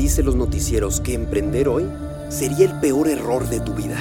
Dice 0.00 0.22
los 0.22 0.34
noticieros 0.34 0.98
que 0.98 1.12
emprender 1.12 1.68
hoy 1.68 1.84
sería 2.30 2.64
el 2.64 2.80
peor 2.80 3.06
error 3.06 3.46
de 3.50 3.60
tu 3.60 3.74
vida. 3.74 3.98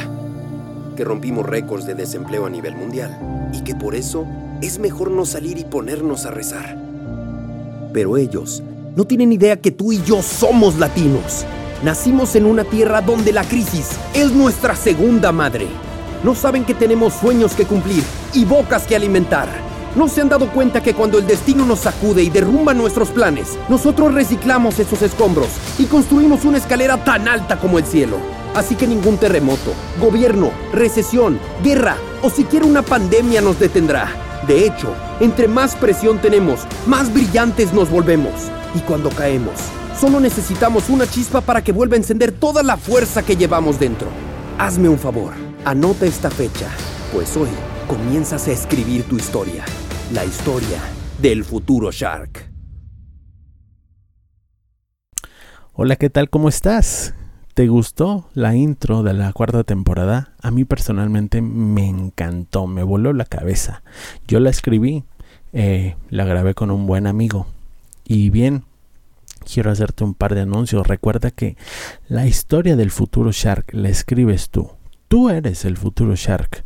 Que 0.96 1.04
rompimos 1.04 1.46
récords 1.46 1.86
de 1.86 1.94
desempleo 1.94 2.46
a 2.46 2.50
nivel 2.50 2.74
mundial 2.74 3.50
y 3.52 3.66
que 3.66 3.76
por 3.76 3.96
eso 3.96 4.26
es 4.62 4.80
mejor 4.80 5.12
no 5.12 5.26
salir 5.26 5.58
y 5.58 5.66
ponernos 5.66 6.26
a 6.26 6.32
rezar. 6.32 6.78
Pero 7.92 8.16
ellos 8.16 8.64
no 8.96 9.04
tienen 9.04 9.34
idea 9.34 9.60
que 9.60 9.72
tú 9.72 9.92
y 9.92 10.02
yo 10.04 10.22
somos 10.22 10.80
latinos. 10.80 11.46
Nacimos 11.84 12.34
en 12.38 12.46
una 12.46 12.64
tierra 12.64 13.02
donde 13.02 13.34
la 13.34 13.44
crisis 13.44 13.98
es 14.14 14.32
nuestra 14.32 14.78
segunda 14.78 15.34
madre. 15.34 15.68
No 16.24 16.34
saben 16.34 16.64
que 16.64 16.76
tenemos 16.76 17.14
sueños 17.14 17.56
que 17.56 17.66
cumplir 17.66 18.06
y 18.34 18.46
bocas 18.46 18.88
que 18.88 18.96
alimentar. 18.96 19.69
No 19.96 20.08
se 20.08 20.22
han 20.22 20.30
dado 20.30 20.50
cuenta 20.52 20.84
que 20.84 20.94
cuando 20.94 21.18
el 21.18 21.26
destino 21.26 21.66
nos 21.66 21.80
sacude 21.80 22.22
y 22.22 22.30
derrumba 22.30 22.74
nuestros 22.76 23.10
planes, 23.10 23.58
nosotros 23.70 24.14
reciclamos 24.14 24.78
esos 24.78 25.02
escombros 25.02 25.50
y 25.80 25.86
construimos 25.86 26.46
una 26.46 26.60
escalera 26.60 27.04
tan 27.04 27.28
alta 27.28 27.60
como 27.60 27.80
el 27.80 27.86
cielo. 27.86 28.18
Así 28.54 28.76
que 28.76 28.88
ningún 28.88 29.18
terremoto, 29.18 29.74
gobierno, 30.00 30.52
recesión, 30.74 31.40
guerra 31.64 31.98
o 32.22 32.30
siquiera 32.30 32.66
una 32.66 32.84
pandemia 32.84 33.42
nos 33.42 33.60
detendrá. 33.60 34.10
De 34.48 34.66
hecho, 34.66 34.94
entre 35.20 35.48
más 35.48 35.76
presión 35.76 36.20
tenemos, 36.20 36.62
más 36.86 37.12
brillantes 37.12 37.74
nos 37.74 37.90
volvemos. 37.90 38.34
Y 38.76 38.80
cuando 38.80 39.10
caemos, 39.10 39.56
solo 40.00 40.20
necesitamos 40.20 40.90
una 40.90 41.08
chispa 41.08 41.42
para 41.42 41.64
que 41.64 41.72
vuelva 41.72 41.96
a 41.96 41.98
encender 41.98 42.32
toda 42.32 42.62
la 42.62 42.78
fuerza 42.78 43.24
que 43.24 43.36
llevamos 43.36 43.80
dentro. 43.80 44.08
Hazme 44.60 44.88
un 44.88 45.00
favor, 45.00 45.34
anota 45.66 46.06
esta 46.06 46.30
fecha, 46.30 46.68
pues 47.12 47.36
hoy 47.38 47.50
comienzas 47.88 48.48
a 48.48 48.52
escribir 48.52 49.04
tu 49.04 49.18
historia. 49.18 49.64
La 50.14 50.26
historia 50.26 50.82
del 51.22 51.44
futuro 51.44 51.92
Shark. 51.92 52.52
Hola, 55.74 55.98
¿qué 55.98 56.10
tal? 56.10 56.32
¿Cómo 56.32 56.50
estás? 56.50 57.14
¿Te 57.54 57.68
gustó 57.68 58.28
la 58.34 58.56
intro 58.56 59.04
de 59.04 59.14
la 59.14 59.32
cuarta 59.34 59.64
temporada? 59.64 60.34
A 60.42 60.50
mí 60.50 60.66
personalmente 60.66 61.44
me 61.44 61.88
encantó, 61.88 62.66
me 62.66 62.82
voló 62.82 63.14
la 63.14 63.26
cabeza. 63.26 63.84
Yo 64.28 64.40
la 64.40 64.50
escribí, 64.50 65.04
eh, 65.54 65.96
la 66.10 66.26
grabé 66.26 66.56
con 66.56 66.72
un 66.72 66.88
buen 66.88 67.06
amigo. 67.06 67.46
Y 68.04 68.32
bien, 68.32 68.64
quiero 69.46 69.70
hacerte 69.70 70.04
un 70.04 70.16
par 70.16 70.34
de 70.34 70.42
anuncios. 70.42 70.88
Recuerda 70.88 71.30
que 71.30 71.56
la 72.08 72.26
historia 72.26 72.76
del 72.76 72.90
futuro 72.90 73.32
Shark 73.32 73.76
la 73.76 73.90
escribes 73.90 74.50
tú. 74.50 74.72
Tú 75.08 75.30
eres 75.30 75.66
el 75.66 75.78
futuro 75.78 76.16
Shark. 76.16 76.64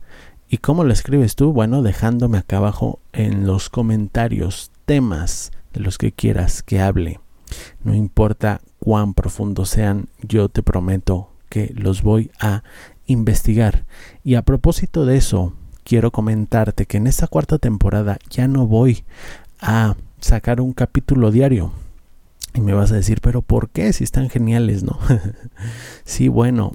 ¿Y 0.54 0.60
cómo 0.60 0.84
lo 0.84 0.94
escribes 0.94 1.36
tú? 1.36 1.52
Bueno, 1.52 1.82
dejándome 1.82 2.38
acá 2.38 2.58
abajo 2.58 3.00
en 3.12 3.48
los 3.48 3.72
comentarios 3.72 4.70
temas 4.86 5.52
de 5.74 5.80
los 5.80 5.98
que 5.98 6.12
quieras 6.12 6.62
que 6.62 6.80
hable. 6.80 7.20
No 7.84 7.96
importa 7.96 8.62
cuán 8.78 9.16
profundos 9.16 9.70
sean, 9.70 10.10
yo 10.22 10.50
te 10.50 10.62
prometo 10.62 11.32
que 11.50 11.74
los 11.76 12.04
voy 12.04 12.30
a 12.40 12.62
investigar. 13.08 13.86
Y 14.24 14.36
a 14.36 14.44
propósito 14.44 15.08
de 15.08 15.18
eso, 15.18 15.56
quiero 15.84 16.12
comentarte 16.12 16.86
que 16.86 16.98
en 16.98 17.08
esta 17.08 17.26
cuarta 17.26 17.58
temporada 17.58 18.20
ya 18.30 18.48
no 18.48 18.68
voy 18.68 19.06
a 19.60 19.96
sacar 20.20 20.62
un 20.62 20.74
capítulo 20.74 21.32
diario. 21.32 21.72
Y 22.54 22.62
me 22.62 22.74
vas 22.74 22.92
a 22.92 22.96
decir, 22.96 23.22
pero 23.22 23.42
¿por 23.42 23.72
qué? 23.72 23.92
Si 23.92 24.04
están 24.04 24.30
geniales, 24.30 24.84
¿no? 24.84 25.00
sí, 26.06 26.28
bueno, 26.28 26.74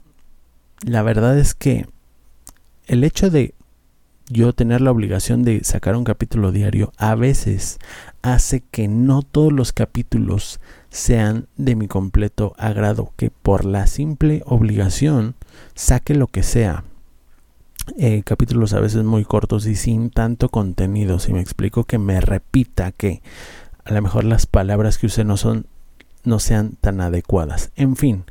la 0.84 1.02
verdad 1.02 1.38
es 1.38 1.54
que 1.54 1.86
el 2.88 3.04
hecho 3.04 3.30
de 3.30 3.54
yo 4.28 4.52
tener 4.52 4.80
la 4.80 4.90
obligación 4.90 5.42
de 5.42 5.64
sacar 5.64 5.96
un 5.96 6.04
capítulo 6.04 6.52
diario 6.52 6.92
a 6.96 7.14
veces 7.14 7.78
hace 8.22 8.60
que 8.60 8.88
no 8.88 9.22
todos 9.22 9.52
los 9.52 9.72
capítulos 9.72 10.60
sean 10.90 11.46
de 11.56 11.76
mi 11.76 11.88
completo 11.88 12.54
agrado, 12.58 13.12
que 13.16 13.30
por 13.30 13.64
la 13.64 13.86
simple 13.86 14.42
obligación 14.46 15.34
saque 15.74 16.14
lo 16.14 16.26
que 16.26 16.42
sea. 16.42 16.84
Eh, 17.96 18.22
capítulos 18.22 18.74
a 18.74 18.80
veces 18.80 19.04
muy 19.04 19.24
cortos 19.24 19.66
y 19.66 19.74
sin 19.74 20.10
tanto 20.10 20.50
contenido. 20.50 21.18
Si 21.18 21.32
me 21.32 21.40
explico 21.40 21.84
que 21.84 21.98
me 21.98 22.20
repita 22.20 22.92
que 22.92 23.22
a 23.84 23.92
lo 23.92 24.02
mejor 24.02 24.24
las 24.24 24.46
palabras 24.46 24.98
que 24.98 25.06
use 25.06 25.24
no 25.24 25.36
son 25.36 25.66
no 26.24 26.38
sean 26.38 26.72
tan 26.80 27.00
adecuadas. 27.00 27.70
En 27.76 27.96
fin, 27.96 28.24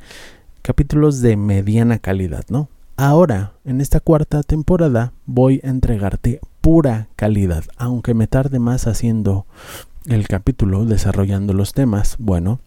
capítulos 0.62 1.20
de 1.20 1.36
mediana 1.36 1.98
calidad, 1.98 2.44
¿no? 2.48 2.68
Ahora, 3.00 3.52
en 3.64 3.80
esta 3.80 4.00
cuarta 4.00 4.42
temporada, 4.42 5.12
voy 5.24 5.60
a 5.62 5.68
entregarte 5.68 6.40
pura 6.60 7.06
calidad. 7.14 7.62
Aunque 7.76 8.12
me 8.12 8.26
tarde 8.26 8.58
más 8.58 8.88
haciendo 8.88 9.46
el 10.06 10.26
capítulo, 10.26 10.84
desarrollando 10.84 11.52
los 11.52 11.74
temas, 11.74 12.16
bueno, 12.18 12.58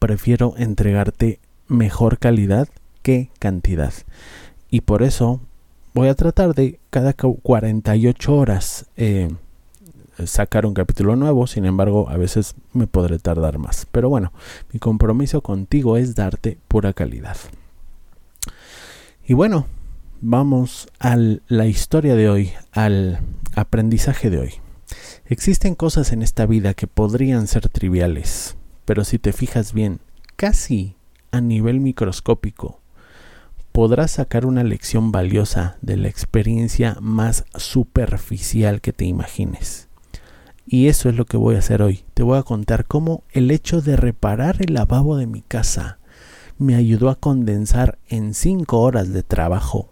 prefiero 0.00 0.54
entregarte 0.56 1.38
mejor 1.68 2.18
calidad 2.18 2.68
que 3.02 3.30
cantidad. 3.38 3.92
Y 4.70 4.80
por 4.80 5.04
eso 5.04 5.40
voy 5.94 6.08
a 6.08 6.16
tratar 6.16 6.56
de 6.56 6.80
cada 6.90 7.12
48 7.12 8.34
horas 8.34 8.86
eh, 8.96 9.30
sacar 10.24 10.66
un 10.66 10.74
capítulo 10.74 11.14
nuevo. 11.14 11.46
Sin 11.46 11.64
embargo, 11.64 12.08
a 12.08 12.16
veces 12.16 12.56
me 12.72 12.88
podré 12.88 13.20
tardar 13.20 13.58
más. 13.58 13.86
Pero 13.92 14.08
bueno, 14.08 14.32
mi 14.72 14.80
compromiso 14.80 15.42
contigo 15.42 15.96
es 15.96 16.16
darte 16.16 16.58
pura 16.66 16.92
calidad. 16.92 17.36
Y 19.28 19.34
bueno, 19.34 19.66
vamos 20.22 20.88
a 20.98 21.14
la 21.48 21.66
historia 21.66 22.16
de 22.16 22.30
hoy, 22.30 22.52
al 22.72 23.20
aprendizaje 23.54 24.30
de 24.30 24.38
hoy. 24.38 24.54
Existen 25.26 25.74
cosas 25.74 26.12
en 26.12 26.22
esta 26.22 26.46
vida 26.46 26.72
que 26.72 26.86
podrían 26.86 27.46
ser 27.46 27.68
triviales, 27.68 28.56
pero 28.86 29.04
si 29.04 29.18
te 29.18 29.34
fijas 29.34 29.74
bien, 29.74 30.00
casi 30.36 30.96
a 31.30 31.42
nivel 31.42 31.78
microscópico, 31.78 32.80
podrás 33.70 34.12
sacar 34.12 34.46
una 34.46 34.64
lección 34.64 35.12
valiosa 35.12 35.76
de 35.82 35.98
la 35.98 36.08
experiencia 36.08 36.96
más 37.02 37.44
superficial 37.54 38.80
que 38.80 38.94
te 38.94 39.04
imagines. 39.04 39.88
Y 40.66 40.86
eso 40.86 41.10
es 41.10 41.16
lo 41.16 41.26
que 41.26 41.36
voy 41.36 41.56
a 41.56 41.58
hacer 41.58 41.82
hoy. 41.82 42.02
Te 42.14 42.22
voy 42.22 42.38
a 42.38 42.44
contar 42.44 42.86
cómo 42.86 43.24
el 43.30 43.50
hecho 43.50 43.82
de 43.82 43.96
reparar 43.96 44.56
el 44.60 44.72
lavabo 44.72 45.18
de 45.18 45.26
mi 45.26 45.42
casa 45.42 45.98
me 46.58 46.74
ayudó 46.74 47.08
a 47.08 47.14
condensar 47.14 47.98
en 48.08 48.34
cinco 48.34 48.80
horas 48.80 49.12
de 49.12 49.22
trabajo 49.22 49.90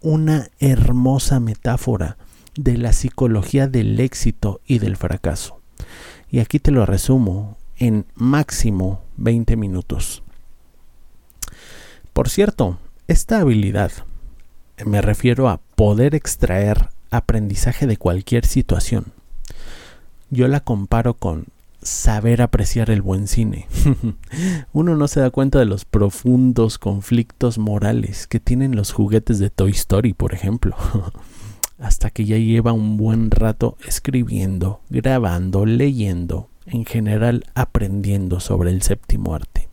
una 0.00 0.48
hermosa 0.58 1.40
metáfora 1.40 2.16
de 2.56 2.78
la 2.78 2.92
psicología 2.92 3.68
del 3.68 4.00
éxito 4.00 4.60
y 4.66 4.78
del 4.78 4.96
fracaso. 4.96 5.60
Y 6.30 6.40
aquí 6.40 6.58
te 6.58 6.70
lo 6.70 6.86
resumo 6.86 7.58
en 7.76 8.06
máximo 8.14 9.02
20 9.18 9.56
minutos. 9.56 10.22
Por 12.12 12.30
cierto, 12.30 12.78
esta 13.08 13.40
habilidad, 13.40 13.92
me 14.84 15.02
refiero 15.02 15.48
a 15.48 15.60
poder 15.74 16.14
extraer 16.14 16.88
aprendizaje 17.10 17.86
de 17.86 17.98
cualquier 17.98 18.46
situación. 18.46 19.12
Yo 20.30 20.48
la 20.48 20.60
comparo 20.60 21.14
con 21.14 21.46
saber 21.86 22.42
apreciar 22.42 22.90
el 22.90 23.02
buen 23.02 23.28
cine. 23.28 23.66
Uno 24.72 24.96
no 24.96 25.08
se 25.08 25.20
da 25.20 25.30
cuenta 25.30 25.58
de 25.58 25.64
los 25.64 25.84
profundos 25.84 26.78
conflictos 26.78 27.58
morales 27.58 28.26
que 28.26 28.40
tienen 28.40 28.76
los 28.76 28.92
juguetes 28.92 29.38
de 29.38 29.50
Toy 29.50 29.70
Story, 29.70 30.12
por 30.12 30.34
ejemplo. 30.34 30.76
Hasta 31.78 32.10
que 32.10 32.24
ya 32.24 32.38
lleva 32.38 32.72
un 32.72 32.96
buen 32.96 33.30
rato 33.30 33.76
escribiendo, 33.86 34.80
grabando, 34.88 35.66
leyendo, 35.66 36.48
en 36.64 36.84
general 36.84 37.44
aprendiendo 37.54 38.40
sobre 38.40 38.70
el 38.70 38.82
séptimo 38.82 39.34
arte. 39.34 39.68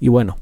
Y 0.00 0.08
bueno, 0.08 0.38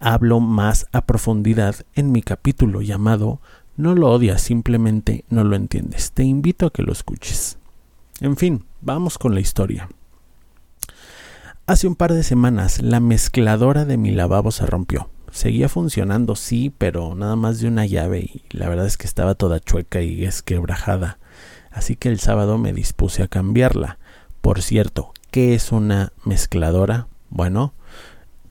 hablo 0.00 0.40
más 0.40 0.86
a 0.92 1.06
profundidad 1.06 1.76
en 1.94 2.12
mi 2.12 2.22
capítulo 2.22 2.82
llamado 2.82 3.40
No 3.76 3.94
lo 3.94 4.10
odias, 4.10 4.42
simplemente 4.42 5.24
no 5.30 5.44
lo 5.44 5.56
entiendes. 5.56 6.12
Te 6.12 6.24
invito 6.24 6.66
a 6.66 6.70
que 6.70 6.82
lo 6.82 6.92
escuches. 6.92 7.56
En 8.22 8.36
fin, 8.36 8.64
vamos 8.80 9.18
con 9.18 9.34
la 9.34 9.40
historia. 9.40 9.88
Hace 11.66 11.88
un 11.88 11.96
par 11.96 12.12
de 12.12 12.22
semanas 12.22 12.80
la 12.80 13.00
mezcladora 13.00 13.84
de 13.84 13.96
mi 13.96 14.12
lavabo 14.12 14.52
se 14.52 14.64
rompió. 14.64 15.10
Seguía 15.32 15.68
funcionando, 15.68 16.36
sí, 16.36 16.72
pero 16.78 17.16
nada 17.16 17.34
más 17.34 17.58
de 17.58 17.66
una 17.66 17.84
llave 17.84 18.20
y 18.20 18.44
la 18.50 18.68
verdad 18.68 18.86
es 18.86 18.96
que 18.96 19.08
estaba 19.08 19.34
toda 19.34 19.58
chueca 19.58 20.02
y 20.02 20.24
esquebrajada. 20.24 21.18
Así 21.72 21.96
que 21.96 22.10
el 22.10 22.20
sábado 22.20 22.58
me 22.58 22.72
dispuse 22.72 23.24
a 23.24 23.26
cambiarla. 23.28 23.98
Por 24.40 24.62
cierto, 24.62 25.12
¿qué 25.32 25.56
es 25.56 25.72
una 25.72 26.12
mezcladora? 26.24 27.08
Bueno, 27.28 27.74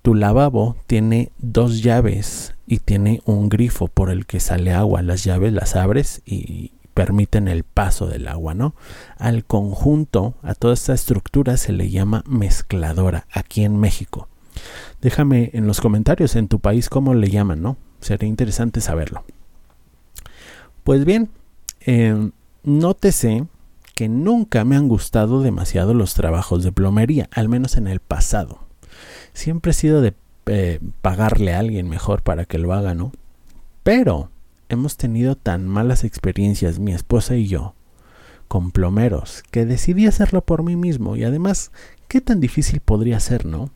tu 0.02 0.16
lavabo 0.16 0.76
tiene 0.86 1.32
dos 1.38 1.82
llaves 1.82 2.56
y 2.68 2.80
tiene 2.80 3.22
un 3.24 3.48
grifo 3.48 3.88
por 3.88 4.10
el 4.10 4.26
que 4.26 4.42
sale 4.42 4.74
agua. 4.74 5.02
Las 5.02 5.24
llaves 5.24 5.54
las 5.54 5.78
abres 5.78 6.22
y 6.26 6.74
permiten 6.94 7.48
el 7.48 7.64
paso 7.64 8.08
del 8.08 8.28
agua, 8.28 8.54
¿no? 8.54 8.76
Al 9.18 9.46
conjunto, 9.46 10.36
a 10.44 10.54
toda 10.54 10.74
esta 10.74 10.94
estructura 10.94 11.58
se 11.58 11.72
le 11.72 11.90
llama 11.90 12.24
mezcladora 12.28 13.28
aquí 13.32 13.64
en 13.64 13.80
México. 13.80 14.28
Déjame 15.02 15.50
en 15.54 15.68
los 15.68 15.82
comentarios 15.82 16.36
en 16.36 16.48
tu 16.48 16.60
país 16.60 16.90
cómo 16.90 17.14
le 17.14 17.30
llaman, 17.30 17.62
¿no? 17.62 17.78
Sería 18.02 18.28
interesante 18.28 18.82
saberlo. 18.82 19.24
Pues 20.84 21.06
bien, 21.06 21.30
eh, 21.82 22.32
nótese 22.64 23.46
que 23.96 24.10
nunca 24.10 24.66
me 24.66 24.76
han 24.76 24.88
gustado 24.88 25.42
demasiado 25.42 25.94
los 25.94 26.14
trabajos 26.14 26.64
de 26.64 26.72
plomería, 26.72 27.30
al 27.32 27.50
menos 27.50 27.78
en 27.78 27.88
el 27.88 28.00
pasado. 28.00 28.60
Siempre 29.34 29.72
he 29.72 29.76
sido 29.76 30.02
de 30.02 30.14
eh, 30.48 30.80
pagarle 31.02 31.54
a 31.54 31.60
alguien 31.60 31.88
mejor 31.88 32.24
para 32.24 32.46
que 32.46 32.58
lo 32.58 32.74
haga, 32.74 32.94
¿no? 32.94 33.12
Pero 33.84 34.30
hemos 34.74 34.98
tenido 34.98 35.36
tan 35.36 35.68
malas 35.68 36.04
experiencias, 36.04 36.80
mi 36.80 36.94
esposa 36.94 37.36
y 37.36 37.48
yo, 37.48 37.76
con 38.48 38.72
plomeros, 38.72 39.44
que 39.52 39.66
decidí 39.66 40.08
hacerlo 40.08 40.42
por 40.42 40.64
mí 40.64 40.76
mismo 40.76 41.16
y 41.16 41.24
además, 41.24 41.72
¿qué 42.08 42.22
tan 42.22 42.40
difícil 42.40 42.80
podría 42.80 43.20
ser, 43.20 43.46
no? 43.46 43.70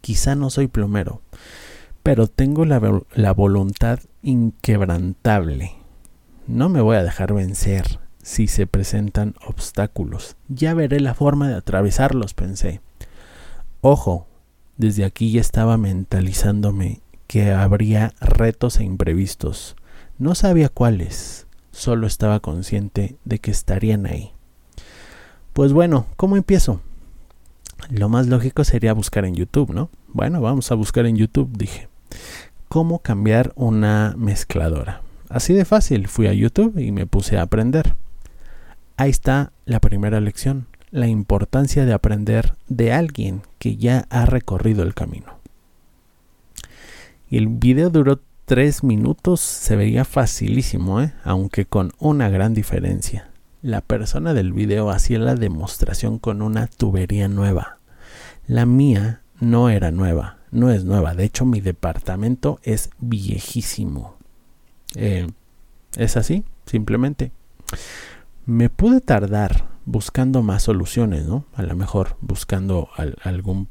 Quizá 0.00 0.34
no 0.34 0.50
soy 0.50 0.66
plomero, 0.66 1.22
pero 2.02 2.26
tengo 2.26 2.64
la, 2.64 3.02
la 3.14 3.32
voluntad 3.32 4.00
inquebrantable. 4.22 5.76
No 6.46 6.68
me 6.68 6.80
voy 6.80 6.96
a 6.96 7.02
dejar 7.02 7.32
vencer 7.32 8.00
si 8.22 8.48
se 8.48 8.66
presentan 8.66 9.34
obstáculos. 9.46 10.36
Ya 10.48 10.74
veré 10.74 11.00
la 11.00 11.14
forma 11.14 11.48
de 11.48 11.54
atravesarlos, 11.54 12.34
pensé. 12.34 12.80
Ojo, 13.80 14.26
desde 14.76 15.04
aquí 15.04 15.30
ya 15.30 15.40
estaba 15.40 15.76
mentalizándome 15.76 17.00
que 17.26 17.52
habría 17.52 18.14
retos 18.20 18.78
e 18.78 18.84
imprevistos. 18.84 19.76
No 20.18 20.34
sabía 20.34 20.68
cuáles, 20.68 21.46
solo 21.72 22.06
estaba 22.06 22.40
consciente 22.40 23.16
de 23.24 23.38
que 23.38 23.50
estarían 23.50 24.06
ahí. 24.06 24.32
Pues 25.52 25.72
bueno, 25.72 26.06
¿cómo 26.16 26.36
empiezo? 26.36 26.80
Lo 27.90 28.08
más 28.08 28.26
lógico 28.26 28.64
sería 28.64 28.92
buscar 28.92 29.24
en 29.24 29.34
YouTube, 29.34 29.72
¿no? 29.72 29.90
Bueno, 30.08 30.40
vamos 30.40 30.70
a 30.72 30.74
buscar 30.74 31.06
en 31.06 31.16
YouTube, 31.16 31.50
dije. 31.56 31.88
¿Cómo 32.68 33.00
cambiar 33.00 33.52
una 33.56 34.14
mezcladora? 34.16 35.02
Así 35.28 35.52
de 35.52 35.64
fácil, 35.64 36.08
fui 36.08 36.26
a 36.26 36.32
YouTube 36.32 36.78
y 36.78 36.92
me 36.92 37.06
puse 37.06 37.38
a 37.38 37.42
aprender. 37.42 37.94
Ahí 38.96 39.10
está 39.10 39.52
la 39.64 39.80
primera 39.80 40.20
lección, 40.20 40.66
la 40.90 41.08
importancia 41.08 41.84
de 41.84 41.92
aprender 41.92 42.54
de 42.68 42.92
alguien 42.92 43.42
que 43.58 43.76
ya 43.76 44.06
ha 44.10 44.26
recorrido 44.26 44.82
el 44.82 44.94
camino. 44.94 45.38
El 47.36 47.48
video 47.48 47.90
duró 47.90 48.20
tres 48.44 48.84
minutos, 48.84 49.40
se 49.40 49.74
veía 49.74 50.04
facilísimo, 50.04 51.00
¿eh? 51.00 51.14
aunque 51.24 51.66
con 51.66 51.90
una 51.98 52.28
gran 52.28 52.54
diferencia. 52.54 53.28
La 53.60 53.80
persona 53.80 54.34
del 54.34 54.52
video 54.52 54.88
hacía 54.90 55.18
la 55.18 55.34
demostración 55.34 56.20
con 56.20 56.42
una 56.42 56.68
tubería 56.68 57.26
nueva. 57.26 57.78
La 58.46 58.66
mía 58.66 59.22
no 59.40 59.68
era 59.68 59.90
nueva, 59.90 60.38
no 60.52 60.70
es 60.70 60.84
nueva. 60.84 61.16
De 61.16 61.24
hecho, 61.24 61.44
mi 61.44 61.60
departamento 61.60 62.60
es 62.62 62.90
viejísimo. 63.00 64.14
Eh, 64.94 65.26
es 65.96 66.16
así, 66.16 66.44
simplemente. 66.66 67.32
Me 68.46 68.70
pude 68.70 69.00
tardar 69.00 69.66
buscando 69.86 70.42
más 70.42 70.62
soluciones, 70.62 71.26
¿no? 71.26 71.46
A 71.54 71.64
lo 71.64 71.74
mejor 71.74 72.16
buscando 72.20 72.90
algún, 73.24 73.66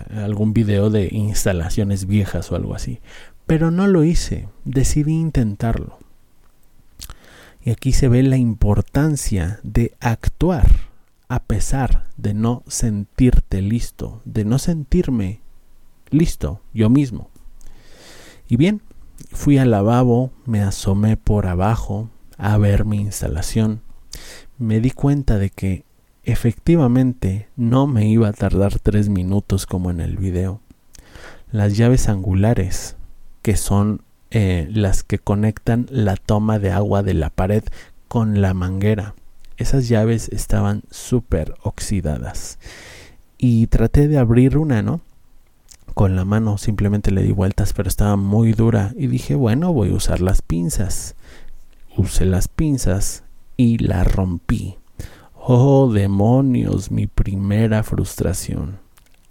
algún 0.00 0.52
video 0.52 0.90
de 0.90 1.08
instalaciones 1.10 2.06
viejas 2.06 2.50
o 2.50 2.56
algo 2.56 2.74
así. 2.74 3.00
Pero 3.46 3.70
no 3.70 3.86
lo 3.86 4.04
hice, 4.04 4.48
decidí 4.64 5.14
intentarlo. 5.14 5.98
Y 7.64 7.70
aquí 7.70 7.92
se 7.92 8.08
ve 8.08 8.22
la 8.22 8.36
importancia 8.36 9.60
de 9.62 9.94
actuar 10.00 10.66
a 11.28 11.42
pesar 11.42 12.06
de 12.16 12.34
no 12.34 12.62
sentirte 12.68 13.62
listo, 13.62 14.22
de 14.24 14.44
no 14.44 14.58
sentirme 14.58 15.40
listo 16.10 16.60
yo 16.72 16.88
mismo. 16.90 17.30
Y 18.48 18.56
bien, 18.56 18.82
fui 19.32 19.58
al 19.58 19.70
lavabo, 19.70 20.30
me 20.44 20.62
asomé 20.62 21.16
por 21.16 21.46
abajo 21.46 22.10
a 22.38 22.56
ver 22.58 22.84
mi 22.84 22.98
instalación. 22.98 23.82
Me 24.58 24.80
di 24.80 24.90
cuenta 24.90 25.38
de 25.38 25.50
que 25.50 25.85
efectivamente 26.26 27.48
no 27.56 27.86
me 27.86 28.08
iba 28.08 28.28
a 28.28 28.32
tardar 28.32 28.78
tres 28.80 29.08
minutos 29.08 29.64
como 29.64 29.90
en 29.90 30.00
el 30.00 30.16
video. 30.16 30.60
Las 31.52 31.76
llaves 31.76 32.08
angulares, 32.08 32.96
que 33.42 33.56
son 33.56 34.02
eh, 34.30 34.68
las 34.72 35.04
que 35.04 35.18
conectan 35.18 35.86
la 35.88 36.16
toma 36.16 36.58
de 36.58 36.72
agua 36.72 37.04
de 37.04 37.14
la 37.14 37.30
pared 37.30 37.62
con 38.08 38.40
la 38.40 38.54
manguera, 38.54 39.14
esas 39.56 39.88
llaves 39.88 40.28
estaban 40.28 40.82
súper 40.90 41.54
oxidadas. 41.62 42.58
Y 43.38 43.68
traté 43.68 44.08
de 44.08 44.18
abrir 44.18 44.58
una, 44.58 44.82
¿no? 44.82 45.00
Con 45.94 46.16
la 46.16 46.24
mano 46.24 46.58
simplemente 46.58 47.10
le 47.10 47.22
di 47.22 47.32
vueltas, 47.32 47.72
pero 47.72 47.88
estaba 47.88 48.16
muy 48.16 48.52
dura. 48.52 48.92
Y 48.96 49.06
dije, 49.06 49.34
bueno, 49.34 49.72
voy 49.72 49.90
a 49.90 49.94
usar 49.94 50.20
las 50.20 50.42
pinzas. 50.42 51.14
Usé 51.96 52.26
las 52.26 52.48
pinzas 52.48 53.22
y 53.56 53.78
la 53.78 54.04
rompí. 54.04 54.76
Oh, 55.48 55.92
demonios, 55.92 56.90
mi 56.90 57.06
primera 57.06 57.84
frustración. 57.84 58.80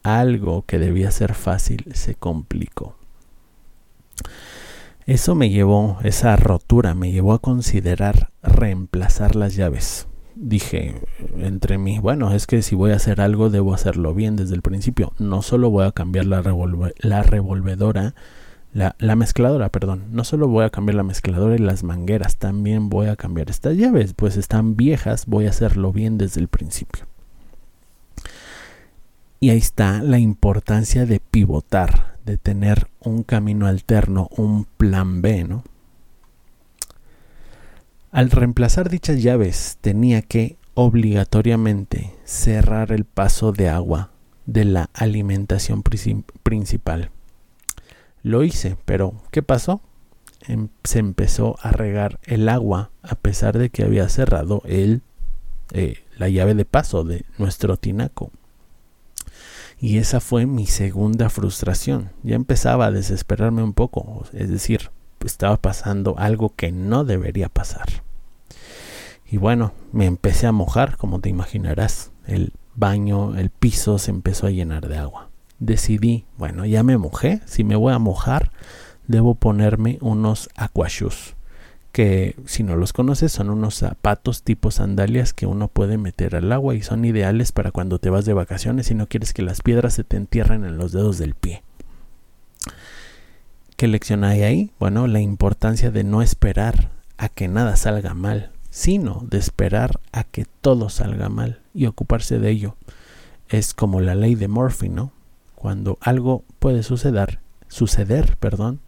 Algo 0.01 0.63
que 0.65 0.79
debía 0.79 1.11
ser 1.11 1.33
fácil 1.33 1.85
se 1.93 2.15
complicó. 2.15 2.95
Eso 5.05 5.35
me 5.35 5.49
llevó, 5.49 5.99
esa 6.03 6.37
rotura 6.37 6.95
me 6.95 7.11
llevó 7.11 7.33
a 7.33 7.39
considerar 7.39 8.31
reemplazar 8.41 9.35
las 9.35 9.55
llaves 9.55 10.07
dije 10.35 11.01
entre 11.37 11.77
mí, 11.77 11.99
bueno, 11.99 12.33
es 12.33 12.45
que 12.45 12.61
si 12.61 12.75
voy 12.75 12.91
a 12.91 12.95
hacer 12.95 13.21
algo 13.21 13.49
debo 13.49 13.73
hacerlo 13.73 14.13
bien 14.13 14.35
desde 14.35 14.55
el 14.55 14.61
principio. 14.61 15.13
No 15.17 15.41
solo 15.41 15.69
voy 15.69 15.85
a 15.85 15.91
cambiar 15.91 16.25
la, 16.25 16.43
la 16.99 17.23
revolvedora, 17.23 18.13
la, 18.75 18.93
la, 18.99 19.15
mezcladora, 19.15 19.69
perdón. 19.69 20.03
No 20.11 20.25
solo 20.25 20.49
voy 20.49 20.65
a 20.65 20.69
cambiar 20.69 20.95
la 20.95 21.03
mezcladora 21.03 21.55
y 21.55 21.59
las 21.59 21.83
mangueras, 21.83 22.35
también 22.35 22.89
voy 22.89 23.07
a 23.07 23.15
cambiar 23.15 23.49
estas 23.49 23.77
llaves, 23.77 24.13
pues 24.13 24.35
están 24.35 24.75
viejas, 24.75 25.27
voy 25.27 25.45
a 25.45 25.51
hacerlo 25.51 25.93
bien 25.93 26.17
desde 26.17 26.41
el 26.41 26.49
principio. 26.49 27.05
Y 29.39 29.51
ahí 29.51 29.59
está 29.59 30.03
la 30.03 30.19
importancia 30.19 31.05
de 31.05 31.21
pivotar, 31.21 32.17
de 32.25 32.35
tener 32.35 32.89
un 32.99 33.23
camino 33.23 33.65
alterno, 33.65 34.27
un 34.35 34.65
plan 34.65 35.21
B, 35.21 35.45
¿no? 35.45 35.63
Al 38.11 38.29
reemplazar 38.29 38.89
dichas 38.89 39.23
llaves 39.23 39.77
tenía 39.79 40.21
que 40.21 40.57
obligatoriamente 40.73 42.13
cerrar 42.25 42.91
el 42.91 43.05
paso 43.05 43.53
de 43.53 43.69
agua 43.69 44.11
de 44.45 44.65
la 44.65 44.89
alimentación 44.93 45.81
principal. 46.43 47.11
Lo 48.25 48.41
hice, 48.41 48.75
pero 48.85 49.13
¿qué 49.29 49.43
pasó? 49.43 49.81
Em, 50.47 50.69
se 50.83 50.97
empezó 50.97 51.57
a 51.61 51.69
regar 51.69 52.19
el 52.23 52.49
agua 52.49 52.89
a 53.03 53.13
pesar 53.13 53.55
de 53.55 53.69
que 53.69 53.83
había 53.83 54.09
cerrado 54.09 54.63
el, 54.65 55.03
eh, 55.73 56.03
la 56.17 56.27
llave 56.27 56.55
de 56.55 56.65
paso 56.65 57.03
de 57.03 57.23
nuestro 57.37 57.77
tinaco. 57.77 58.31
Y 59.79 59.99
esa 59.99 60.21
fue 60.21 60.47
mi 60.47 60.65
segunda 60.65 61.29
frustración. 61.29 62.13
Ya 62.23 62.35
empezaba 62.35 62.87
a 62.87 62.91
desesperarme 62.91 63.61
un 63.61 63.73
poco, 63.73 64.25
es 64.33 64.49
decir, 64.49 64.89
estaba 65.23 65.57
pasando 65.57 66.15
algo 66.17 66.51
que 66.55 66.71
no 66.71 67.03
debería 67.05 67.47
pasar. 67.47 68.01
Y 69.29 69.37
bueno, 69.37 69.71
me 69.91 70.07
empecé 70.07 70.47
a 70.47 70.51
mojar, 70.51 70.97
como 70.97 71.19
te 71.19 71.29
imaginarás. 71.29 72.11
El 72.25 72.53
baño, 72.73 73.37
el 73.37 73.51
piso 73.51 73.99
se 73.99 74.09
empezó 74.09 74.47
a 74.47 74.51
llenar 74.51 74.87
de 74.87 74.97
agua. 74.97 75.29
Decidí, 75.59 76.25
bueno, 76.37 76.65
ya 76.65 76.83
me 76.83 76.97
mojé, 76.97 77.41
si 77.45 77.63
me 77.63 77.75
voy 77.75 77.93
a 77.93 77.99
mojar, 77.99 78.51
debo 79.07 79.35
ponerme 79.35 79.97
unos 80.01 80.49
aquashoes, 80.55 81.35
que 81.91 82.35
si 82.45 82.63
no 82.63 82.75
los 82.75 82.91
conoces 82.91 83.31
son 83.31 83.49
unos 83.49 83.75
zapatos 83.75 84.43
tipo 84.43 84.69
sandalias 84.69 85.33
que 85.33 85.45
uno 85.45 85.69
puede 85.69 85.97
meter 85.97 86.35
al 86.35 86.51
agua 86.51 86.75
y 86.75 86.81
son 86.81 87.05
ideales 87.05 87.51
para 87.51 87.71
cuando 87.71 87.99
te 87.99 88.09
vas 88.09 88.25
de 88.25 88.33
vacaciones 88.33 88.91
y 88.91 88.95
no 88.95 89.07
quieres 89.07 89.33
que 89.33 89.43
las 89.43 89.61
piedras 89.61 89.93
se 89.93 90.03
te 90.03 90.17
entierren 90.17 90.65
en 90.65 90.77
los 90.77 90.91
dedos 90.91 91.17
del 91.17 91.35
pie. 91.35 91.63
¿Qué 93.77 93.87
lección 93.87 94.23
hay 94.23 94.43
ahí? 94.43 94.71
Bueno, 94.79 95.07
la 95.07 95.19
importancia 95.19 95.91
de 95.91 96.03
no 96.03 96.21
esperar 96.21 96.91
a 97.17 97.29
que 97.29 97.47
nada 97.47 97.75
salga 97.75 98.13
mal, 98.13 98.51
sino 98.69 99.25
de 99.29 99.37
esperar 99.37 99.99
a 100.11 100.23
que 100.23 100.45
todo 100.61 100.89
salga 100.89 101.29
mal 101.29 101.61
y 101.73 101.85
ocuparse 101.85 102.39
de 102.39 102.49
ello. 102.49 102.75
Es 103.47 103.73
como 103.73 104.01
la 104.01 104.15
ley 104.15 104.35
de 104.35 104.47
Murphy, 104.47 104.89
¿no? 104.89 105.11
Cuando 105.55 105.97
algo 106.01 106.43
puede 106.59 106.83
suceder, 106.83 107.39
suceder, 107.67 108.37
perdón, 108.37 108.79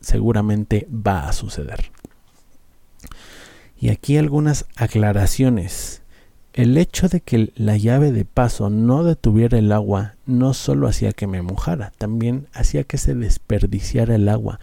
seguramente 0.00 0.86
va 0.90 1.28
a 1.28 1.32
suceder. 1.32 1.90
Y 3.78 3.90
aquí 3.90 4.16
algunas 4.16 4.66
aclaraciones. 4.76 6.02
El 6.52 6.78
hecho 6.78 7.08
de 7.08 7.20
que 7.20 7.52
la 7.54 7.76
llave 7.76 8.12
de 8.12 8.24
paso 8.24 8.70
no 8.70 9.04
detuviera 9.04 9.58
el 9.58 9.72
agua 9.72 10.14
no 10.24 10.54
solo 10.54 10.88
hacía 10.88 11.12
que 11.12 11.26
me 11.26 11.42
mojara, 11.42 11.92
también 11.98 12.48
hacía 12.54 12.84
que 12.84 12.96
se 12.96 13.14
desperdiciara 13.14 14.14
el 14.14 14.28
agua 14.30 14.58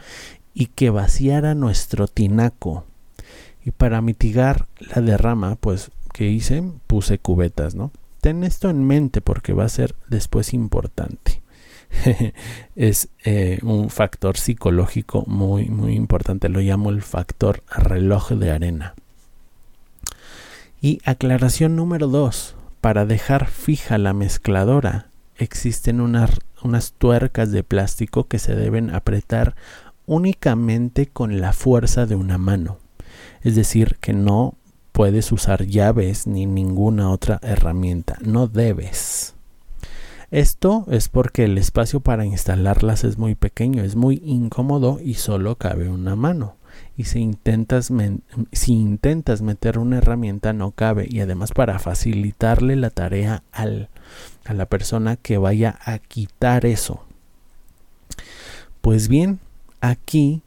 y 0.55 0.67
que 0.67 0.89
vaciara 0.89 1.53
nuestro 1.53 2.07
tinaco 2.07 2.85
y 3.65 3.71
para 3.71 4.01
mitigar 4.01 4.67
la 4.79 5.01
derrama, 5.01 5.55
pues, 5.55 5.91
que 6.13 6.29
hice? 6.29 6.63
Puse 6.87 7.17
cubetas, 7.17 7.75
¿no? 7.75 7.91
Ten 8.23 8.45
esto 8.45 8.69
en 8.69 8.85
mente 8.85 9.19
porque 9.19 9.51
va 9.51 9.65
a 9.65 9.69
ser 9.69 9.95
después 10.07 10.53
importante. 10.53 11.41
es 12.77 13.09
eh, 13.25 13.59
un 13.63 13.89
factor 13.89 14.37
psicológico 14.37 15.25
muy, 15.27 15.65
muy 15.65 15.95
importante. 15.95 16.47
Lo 16.47 16.61
llamo 16.61 16.89
el 16.89 17.01
factor 17.01 17.63
reloj 17.69 18.29
de 18.31 18.51
arena. 18.51 18.95
Y 20.79 21.01
aclaración 21.03 21.75
número 21.75 22.07
dos. 22.07 22.55
Para 22.79 23.05
dejar 23.05 23.47
fija 23.47 23.97
la 23.97 24.13
mezcladora, 24.13 25.09
existen 25.35 25.99
unas, 25.99 26.39
unas 26.63 26.93
tuercas 26.93 27.51
de 27.51 27.63
plástico 27.63 28.29
que 28.29 28.39
se 28.39 28.55
deben 28.55 28.95
apretar 28.95 29.53
únicamente 30.05 31.07
con 31.07 31.41
la 31.41 31.51
fuerza 31.51 32.05
de 32.05 32.15
una 32.15 32.37
mano. 32.37 32.77
Es 33.41 33.55
decir, 33.55 33.97
que 33.99 34.13
no 34.13 34.55
puedes 34.93 35.31
usar 35.31 35.65
llaves 35.65 36.27
ni 36.27 36.45
ninguna 36.45 37.09
otra 37.09 37.39
herramienta. 37.41 38.17
No 38.21 38.47
debes. 38.47 39.33
Esto 40.31 40.85
es 40.89 41.09
porque 41.09 41.43
el 41.43 41.57
espacio 41.57 41.99
para 41.99 42.25
instalarlas 42.25 43.03
es 43.03 43.17
muy 43.17 43.35
pequeño, 43.35 43.83
es 43.83 43.95
muy 43.95 44.21
incómodo 44.23 44.99
y 45.03 45.15
solo 45.15 45.57
cabe 45.57 45.89
una 45.89 46.15
mano. 46.15 46.55
Y 46.95 47.05
si 47.05 47.19
intentas, 47.19 47.91
si 48.51 48.73
intentas 48.73 49.41
meter 49.41 49.77
una 49.77 49.97
herramienta 49.97 50.53
no 50.53 50.71
cabe 50.71 51.07
y 51.09 51.19
además 51.19 51.51
para 51.51 51.79
facilitarle 51.79 52.75
la 52.75 52.89
tarea 52.91 53.43
al, 53.51 53.89
a 54.45 54.53
la 54.53 54.67
persona 54.67 55.15
que 55.17 55.37
vaya 55.37 55.77
a 55.85 55.99
quitar 55.99 56.65
eso. 56.65 57.03
Pues 58.81 59.07
bien, 59.07 59.39
aquí 59.81 60.42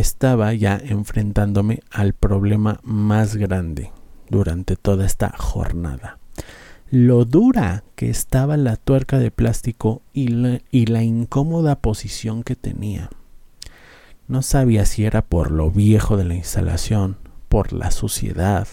estaba 0.00 0.52
ya 0.54 0.80
enfrentándome 0.82 1.80
al 1.90 2.14
problema 2.14 2.80
más 2.82 3.36
grande 3.36 3.92
durante 4.28 4.76
toda 4.76 5.06
esta 5.06 5.32
jornada. 5.36 6.18
Lo 6.90 7.24
dura 7.24 7.84
que 7.94 8.10
estaba 8.10 8.56
la 8.56 8.74
tuerca 8.74 9.20
de 9.20 9.30
plástico 9.30 10.02
y 10.12 10.26
la, 10.28 11.02
incómoda 11.04 11.76
posición 11.80 12.42
que 12.42 12.56
tenía. 12.56 13.10
No 14.26 14.42
sabía 14.42 14.84
si 14.86 15.04
era 15.04 15.22
por 15.22 15.52
lo 15.52 15.70
viejo 15.70 16.16
de 16.16 16.24
la 16.24 16.34
instalación, 16.34 17.16
por 17.48 17.72
la 17.72 17.92
suciedad, 17.92 18.66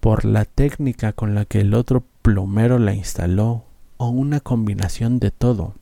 por 0.00 0.24
la 0.24 0.46
técnica 0.46 1.12
con 1.12 1.36
la 1.36 1.44
que 1.44 1.60
el 1.60 1.74
otro 1.74 2.04
plomero 2.22 2.80
la 2.80 2.94
instaló 2.94 3.64
o 3.98 4.08
una 4.08 4.40
combinación 4.40 5.20
de 5.20 5.30
todo. 5.30 5.74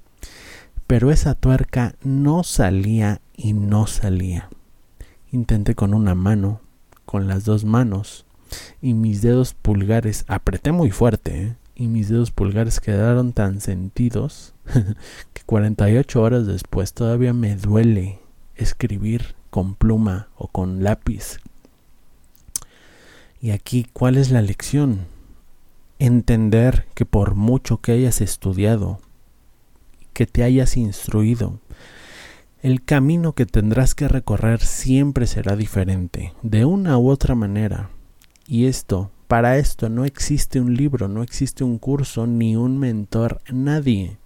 Pero 0.86 1.10
esa 1.10 1.34
tuerca 1.34 1.94
no 2.02 2.42
salía 2.42 3.22
y 3.34 3.54
no 3.54 3.86
salía. 3.86 4.50
Intenté 5.36 5.74
con 5.74 5.92
una 5.92 6.14
mano, 6.14 6.62
con 7.04 7.28
las 7.28 7.44
dos 7.44 7.66
manos, 7.66 8.24
y 8.80 8.94
mis 8.94 9.20
dedos 9.20 9.52
pulgares, 9.52 10.24
apreté 10.28 10.72
muy 10.72 10.90
fuerte, 10.90 11.42
¿eh? 11.42 11.56
y 11.74 11.88
mis 11.88 12.08
dedos 12.08 12.30
pulgares 12.30 12.80
quedaron 12.80 13.34
tan 13.34 13.60
sentidos 13.60 14.54
que 15.34 15.42
48 15.44 16.22
horas 16.22 16.46
después 16.46 16.94
todavía 16.94 17.34
me 17.34 17.54
duele 17.54 18.18
escribir 18.54 19.34
con 19.50 19.74
pluma 19.74 20.28
o 20.38 20.48
con 20.48 20.82
lápiz. 20.82 21.40
Y 23.38 23.50
aquí, 23.50 23.86
¿cuál 23.92 24.16
es 24.16 24.30
la 24.30 24.40
lección? 24.40 25.00
Entender 25.98 26.86
que 26.94 27.04
por 27.04 27.34
mucho 27.34 27.82
que 27.82 27.92
hayas 27.92 28.22
estudiado, 28.22 29.00
que 30.14 30.26
te 30.26 30.44
hayas 30.44 30.78
instruido, 30.78 31.60
el 32.62 32.84
camino 32.84 33.32
que 33.32 33.46
tendrás 33.46 33.94
que 33.94 34.08
recorrer 34.08 34.60
siempre 34.60 35.26
será 35.26 35.56
diferente, 35.56 36.34
de 36.42 36.64
una 36.64 36.98
u 36.98 37.10
otra 37.10 37.34
manera. 37.34 37.90
Y 38.46 38.66
esto, 38.66 39.10
para 39.28 39.58
esto 39.58 39.88
no 39.88 40.04
existe 40.04 40.60
un 40.60 40.74
libro, 40.74 41.08
no 41.08 41.22
existe 41.22 41.64
un 41.64 41.78
curso, 41.78 42.26
ni 42.26 42.56
un 42.56 42.78
mentor, 42.78 43.40
nadie. 43.52 44.18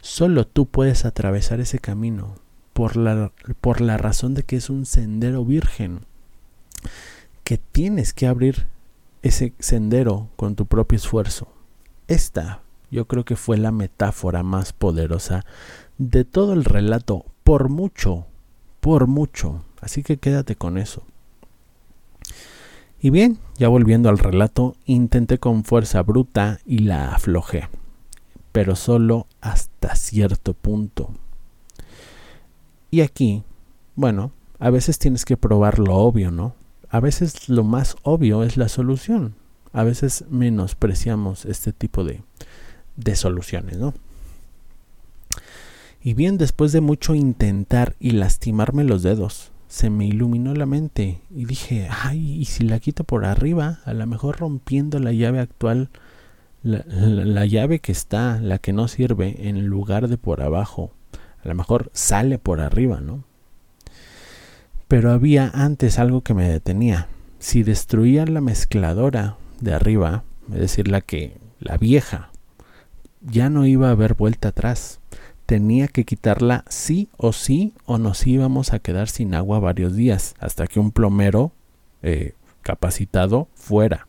Solo 0.00 0.46
tú 0.46 0.66
puedes 0.66 1.04
atravesar 1.04 1.60
ese 1.60 1.78
camino 1.78 2.34
por 2.72 2.96
la, 2.96 3.32
por 3.60 3.80
la 3.80 3.96
razón 3.96 4.34
de 4.34 4.42
que 4.42 4.56
es 4.56 4.70
un 4.70 4.86
sendero 4.86 5.44
virgen, 5.44 6.00
que 7.44 7.58
tienes 7.58 8.12
que 8.12 8.26
abrir 8.26 8.66
ese 9.22 9.52
sendero 9.58 10.28
con 10.36 10.54
tu 10.54 10.66
propio 10.66 10.96
esfuerzo. 10.96 11.52
Esta 12.06 12.62
yo 12.90 13.06
creo 13.06 13.24
que 13.24 13.36
fue 13.36 13.58
la 13.58 13.70
metáfora 13.70 14.42
más 14.42 14.72
poderosa 14.72 15.44
de 15.98 16.24
todo 16.24 16.52
el 16.52 16.64
relato 16.64 17.26
por 17.48 17.70
mucho, 17.70 18.26
por 18.78 19.06
mucho. 19.06 19.64
Así 19.80 20.02
que 20.02 20.18
quédate 20.18 20.54
con 20.54 20.76
eso. 20.76 21.02
Y 23.00 23.08
bien, 23.08 23.38
ya 23.56 23.68
volviendo 23.68 24.10
al 24.10 24.18
relato, 24.18 24.76
intenté 24.84 25.38
con 25.38 25.64
fuerza 25.64 26.02
bruta 26.02 26.58
y 26.66 26.80
la 26.80 27.14
aflojé, 27.14 27.70
pero 28.52 28.76
solo 28.76 29.28
hasta 29.40 29.94
cierto 29.94 30.52
punto. 30.52 31.14
Y 32.90 33.00
aquí, 33.00 33.44
bueno, 33.94 34.32
a 34.58 34.68
veces 34.68 34.98
tienes 34.98 35.24
que 35.24 35.38
probar 35.38 35.78
lo 35.78 35.94
obvio, 35.94 36.30
¿no? 36.30 36.54
A 36.90 37.00
veces 37.00 37.48
lo 37.48 37.64
más 37.64 37.96
obvio 38.02 38.42
es 38.42 38.58
la 38.58 38.68
solución. 38.68 39.36
A 39.72 39.84
veces 39.84 40.26
menospreciamos 40.28 41.46
este 41.46 41.72
tipo 41.72 42.04
de, 42.04 42.20
de 42.96 43.16
soluciones, 43.16 43.78
¿no? 43.78 43.94
Y 46.08 46.14
bien, 46.14 46.38
después 46.38 46.72
de 46.72 46.80
mucho 46.80 47.14
intentar 47.14 47.94
y 48.00 48.12
lastimarme 48.12 48.82
los 48.82 49.02
dedos, 49.02 49.52
se 49.66 49.90
me 49.90 50.06
iluminó 50.06 50.54
la 50.54 50.64
mente 50.64 51.20
y 51.28 51.44
dije, 51.44 51.86
ay, 51.90 52.40
y 52.40 52.46
si 52.46 52.64
la 52.64 52.80
quito 52.80 53.04
por 53.04 53.26
arriba, 53.26 53.80
a 53.84 53.92
lo 53.92 54.06
mejor 54.06 54.38
rompiendo 54.38 55.00
la 55.00 55.12
llave 55.12 55.38
actual, 55.38 55.90
la, 56.62 57.44
llave 57.44 57.80
que 57.80 57.92
está, 57.92 58.40
la 58.40 58.56
que 58.56 58.72
no 58.72 58.88
sirve, 58.88 59.50
en 59.50 59.66
lugar 59.66 60.08
de 60.08 60.16
por 60.16 60.40
abajo, 60.40 60.92
a 61.44 61.48
lo 61.48 61.54
mejor 61.54 61.90
sale 61.92 62.38
por 62.38 62.62
arriba, 62.62 63.02
¿no? 63.02 63.24
Pero 64.88 65.12
había 65.12 65.50
antes 65.52 65.98
algo 65.98 66.22
que 66.22 66.32
me 66.32 66.48
detenía. 66.48 67.08
Si 67.38 67.62
destruía 67.62 68.24
la 68.24 68.40
mezcladora 68.40 69.36
de 69.60 69.74
arriba, 69.74 70.24
es 70.50 70.58
decir, 70.58 70.88
la 70.88 71.02
que, 71.02 71.36
la 71.60 71.76
vieja, 71.76 72.30
ya 73.20 73.50
no 73.50 73.66
iba 73.66 73.88
a 73.88 73.90
haber 73.90 74.14
vuelta 74.14 74.48
atrás 74.48 74.97
tenía 75.48 75.88
que 75.88 76.04
quitarla 76.04 76.66
sí 76.68 77.08
o 77.16 77.32
sí 77.32 77.72
o 77.86 77.96
nos 77.96 78.26
íbamos 78.26 78.74
a 78.74 78.80
quedar 78.80 79.08
sin 79.08 79.34
agua 79.34 79.58
varios 79.58 79.96
días 79.96 80.34
hasta 80.40 80.66
que 80.66 80.78
un 80.78 80.90
plomero 80.90 81.52
eh, 82.02 82.34
capacitado 82.60 83.48
fuera 83.54 84.04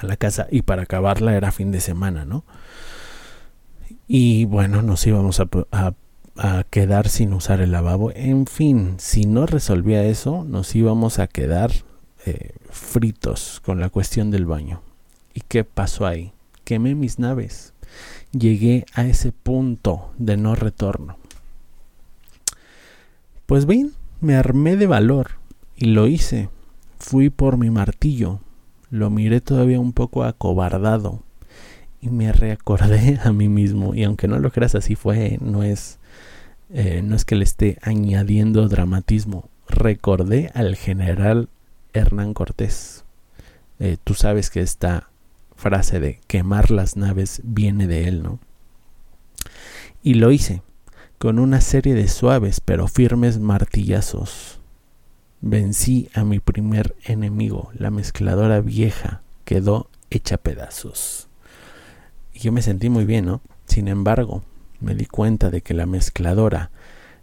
a 0.00 0.04
la 0.04 0.16
casa 0.16 0.48
y 0.50 0.62
para 0.62 0.82
acabarla 0.82 1.36
era 1.36 1.52
fin 1.52 1.70
de 1.70 1.80
semana, 1.80 2.24
¿no? 2.24 2.44
Y 4.08 4.46
bueno, 4.46 4.82
nos 4.82 5.06
íbamos 5.06 5.38
a, 5.40 5.46
quedar 6.70 7.08
sin 7.08 7.34
usar 7.34 7.60
el 7.60 7.70
lavabo. 7.70 8.10
En 8.12 8.46
fin, 8.46 8.96
si 8.98 9.26
no 9.26 9.46
resolvía 9.46 10.02
eso, 10.02 10.42
nos 10.44 10.74
íbamos 10.74 11.20
a 11.20 11.28
quedar 11.28 11.70
eh, 12.26 12.56
fritos 12.68 13.60
con 13.64 13.78
la 13.78 13.90
cuestión 13.90 14.32
del 14.32 14.46
baño. 14.46 14.82
¿Y 15.34 15.42
qué 15.42 15.62
pasó 15.62 16.04
ahí? 16.04 16.32
Quemé 16.64 16.96
mis 16.96 17.20
naves 17.20 17.74
llegué 18.32 18.86
a 18.94 19.06
ese 19.06 19.32
punto 19.32 20.12
de 20.18 20.36
no 20.36 20.54
retorno. 20.54 21.16
Pues 23.46 23.66
bien, 23.66 23.92
me 24.20 24.34
armé 24.34 24.76
de 24.76 24.86
valor 24.86 25.32
y 25.76 25.86
lo 25.86 26.06
hice. 26.06 26.48
Fui 26.98 27.30
por 27.30 27.58
mi 27.58 27.70
martillo, 27.70 28.40
lo 28.90 29.10
miré 29.10 29.40
todavía 29.40 29.80
un 29.80 29.92
poco 29.92 30.24
acobardado 30.24 31.22
y 32.00 32.08
me 32.10 32.32
recordé 32.32 33.20
a 33.24 33.32
mí 33.32 33.48
mismo. 33.48 33.94
Y 33.94 34.04
aunque 34.04 34.28
no 34.28 34.38
lo 34.38 34.50
creas 34.50 34.74
así 34.74 34.96
fue, 34.96 35.38
no 35.40 35.62
es, 35.62 35.98
eh, 36.70 37.02
no 37.02 37.16
es 37.16 37.24
que 37.24 37.36
le 37.36 37.44
esté 37.44 37.78
añadiendo 37.82 38.68
dramatismo. 38.68 39.48
Recordé 39.68 40.50
al 40.54 40.76
general 40.76 41.48
Hernán 41.92 42.34
Cortés. 42.34 43.04
Eh, 43.78 43.96
tú 44.02 44.14
sabes 44.14 44.50
que 44.50 44.60
está 44.60 45.08
frase 45.62 46.00
de 46.00 46.18
quemar 46.26 46.72
las 46.72 46.96
naves 46.96 47.40
viene 47.44 47.86
de 47.86 48.08
él, 48.08 48.24
¿no? 48.24 48.40
Y 50.02 50.14
lo 50.14 50.32
hice, 50.32 50.62
con 51.18 51.38
una 51.38 51.60
serie 51.60 51.94
de 51.94 52.08
suaves 52.08 52.60
pero 52.60 52.88
firmes 52.88 53.38
martillazos. 53.38 54.58
Vencí 55.40 56.08
a 56.14 56.24
mi 56.24 56.40
primer 56.40 56.96
enemigo, 57.04 57.70
la 57.74 57.92
mezcladora 57.92 58.60
vieja, 58.60 59.22
quedó 59.44 59.88
hecha 60.10 60.36
pedazos. 60.36 61.28
Y 62.34 62.40
yo 62.40 62.50
me 62.50 62.62
sentí 62.62 62.90
muy 62.90 63.04
bien, 63.04 63.26
¿no? 63.26 63.40
Sin 63.66 63.86
embargo, 63.86 64.42
me 64.80 64.96
di 64.96 65.06
cuenta 65.06 65.50
de 65.50 65.60
que 65.60 65.74
la 65.74 65.86
mezcladora 65.86 66.70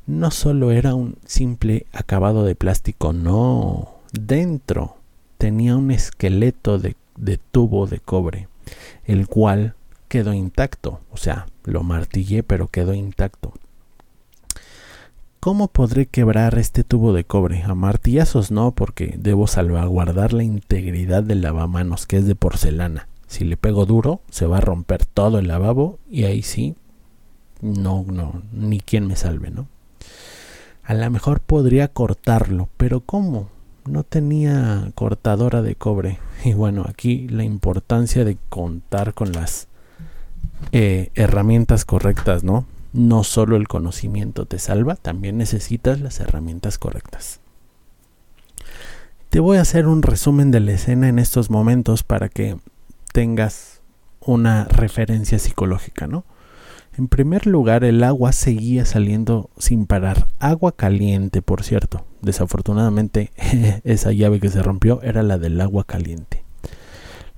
no 0.07 0.31
solo 0.31 0.71
era 0.71 0.95
un 0.95 1.17
simple 1.25 1.87
acabado 1.91 2.45
de 2.45 2.55
plástico, 2.55 3.11
no. 3.11 3.95
Dentro 4.13 4.95
tenía 5.37 5.75
un 5.75 5.91
esqueleto 5.91 6.79
de 6.79 6.95
de 7.19 7.37
tubo 7.37 7.85
de 7.85 7.99
cobre, 7.99 8.47
el 9.05 9.27
cual 9.27 9.75
quedó 10.07 10.33
intacto, 10.33 11.01
o 11.11 11.17
sea, 11.17 11.47
lo 11.63 11.83
martillé 11.83 12.41
pero 12.43 12.67
quedó 12.67 12.93
intacto. 12.93 13.53
¿Cómo 15.39 15.69
podré 15.69 16.05
quebrar 16.05 16.57
este 16.57 16.83
tubo 16.83 17.13
de 17.13 17.23
cobre? 17.23 17.63
A 17.63 17.73
martillazos 17.73 18.51
no, 18.51 18.71
porque 18.71 19.15
debo 19.17 19.47
salvaguardar 19.47 20.33
la 20.33 20.43
integridad 20.43 21.23
del 21.23 21.41
lavamanos, 21.41 22.05
que 22.05 22.17
es 22.17 22.25
de 22.25 22.35
porcelana. 22.35 23.07
Si 23.27 23.45
le 23.45 23.55
pego 23.55 23.85
duro, 23.85 24.19
se 24.29 24.47
va 24.47 24.57
a 24.57 24.61
romper 24.61 25.05
todo 25.05 25.39
el 25.39 25.47
lavabo 25.47 25.97
y 26.09 26.25
ahí 26.25 26.41
sí, 26.41 26.75
no, 27.61 28.03
no, 28.05 28.41
ni 28.51 28.81
quien 28.81 29.07
me 29.07 29.15
salve, 29.15 29.49
¿no? 29.49 29.67
A 30.83 30.93
lo 30.93 31.09
mejor 31.09 31.39
podría 31.39 31.87
cortarlo, 31.87 32.67
pero 32.75 32.99
¿cómo? 32.99 33.47
no 33.89 34.03
tenía 34.03 34.91
cortadora 34.95 35.61
de 35.61 35.75
cobre. 35.75 36.19
Y 36.43 36.53
bueno, 36.53 36.85
aquí 36.87 37.27
la 37.27 37.43
importancia 37.43 38.23
de 38.25 38.37
contar 38.49 39.13
con 39.13 39.31
las 39.31 39.67
eh, 40.71 41.11
herramientas 41.15 41.85
correctas, 41.85 42.43
¿no? 42.43 42.65
No 42.91 43.23
solo 43.23 43.55
el 43.55 43.67
conocimiento 43.67 44.45
te 44.45 44.57
salva, 44.57 44.95
también 44.95 45.37
necesitas 45.37 46.01
las 46.01 46.19
herramientas 46.19 46.77
correctas. 46.77 47.39
Te 49.29 49.39
voy 49.39 49.57
a 49.57 49.61
hacer 49.61 49.85
un 49.85 50.01
resumen 50.01 50.49
de 50.49 50.59
la 50.59 50.71
escena 50.71 51.07
en 51.07 51.19
estos 51.19 51.51
momentos 51.51 52.01
para 52.01 52.29
que 52.29 52.57
tengas 53.13 53.81
una 54.21 54.65
referencia 54.65 55.37
psicológica, 55.37 56.07
¿no? 56.07 56.25
En 56.99 57.07
primer 57.07 57.47
lugar, 57.47 57.85
el 57.85 58.03
agua 58.03 58.33
seguía 58.33 58.83
saliendo 58.83 59.49
sin 59.57 59.85
parar. 59.85 60.33
Agua 60.37 60.73
caliente, 60.73 61.41
por 61.41 61.63
cierto. 61.63 62.05
Desafortunadamente, 62.21 63.31
esa 63.85 64.11
llave 64.11 64.41
que 64.41 64.49
se 64.49 64.61
rompió 64.61 65.01
era 65.01 65.23
la 65.23 65.37
del 65.37 65.61
agua 65.61 65.85
caliente. 65.85 66.43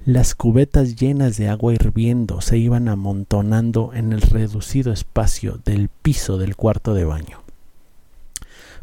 Las 0.04 0.34
cubetas 0.34 0.96
llenas 0.96 1.38
de 1.38 1.48
agua 1.48 1.76
hirviendo 1.76 2.42
se 2.42 2.58
iban 2.58 2.88
amontonando 2.88 3.92
en 3.94 4.14
el 4.14 4.22
reducido 4.22 4.92
espacio 4.92 5.60
del 5.64 5.90
piso 5.90 6.40
del 6.40 6.56
cuarto 6.56 6.96
de 6.96 7.06
baño. 7.06 7.44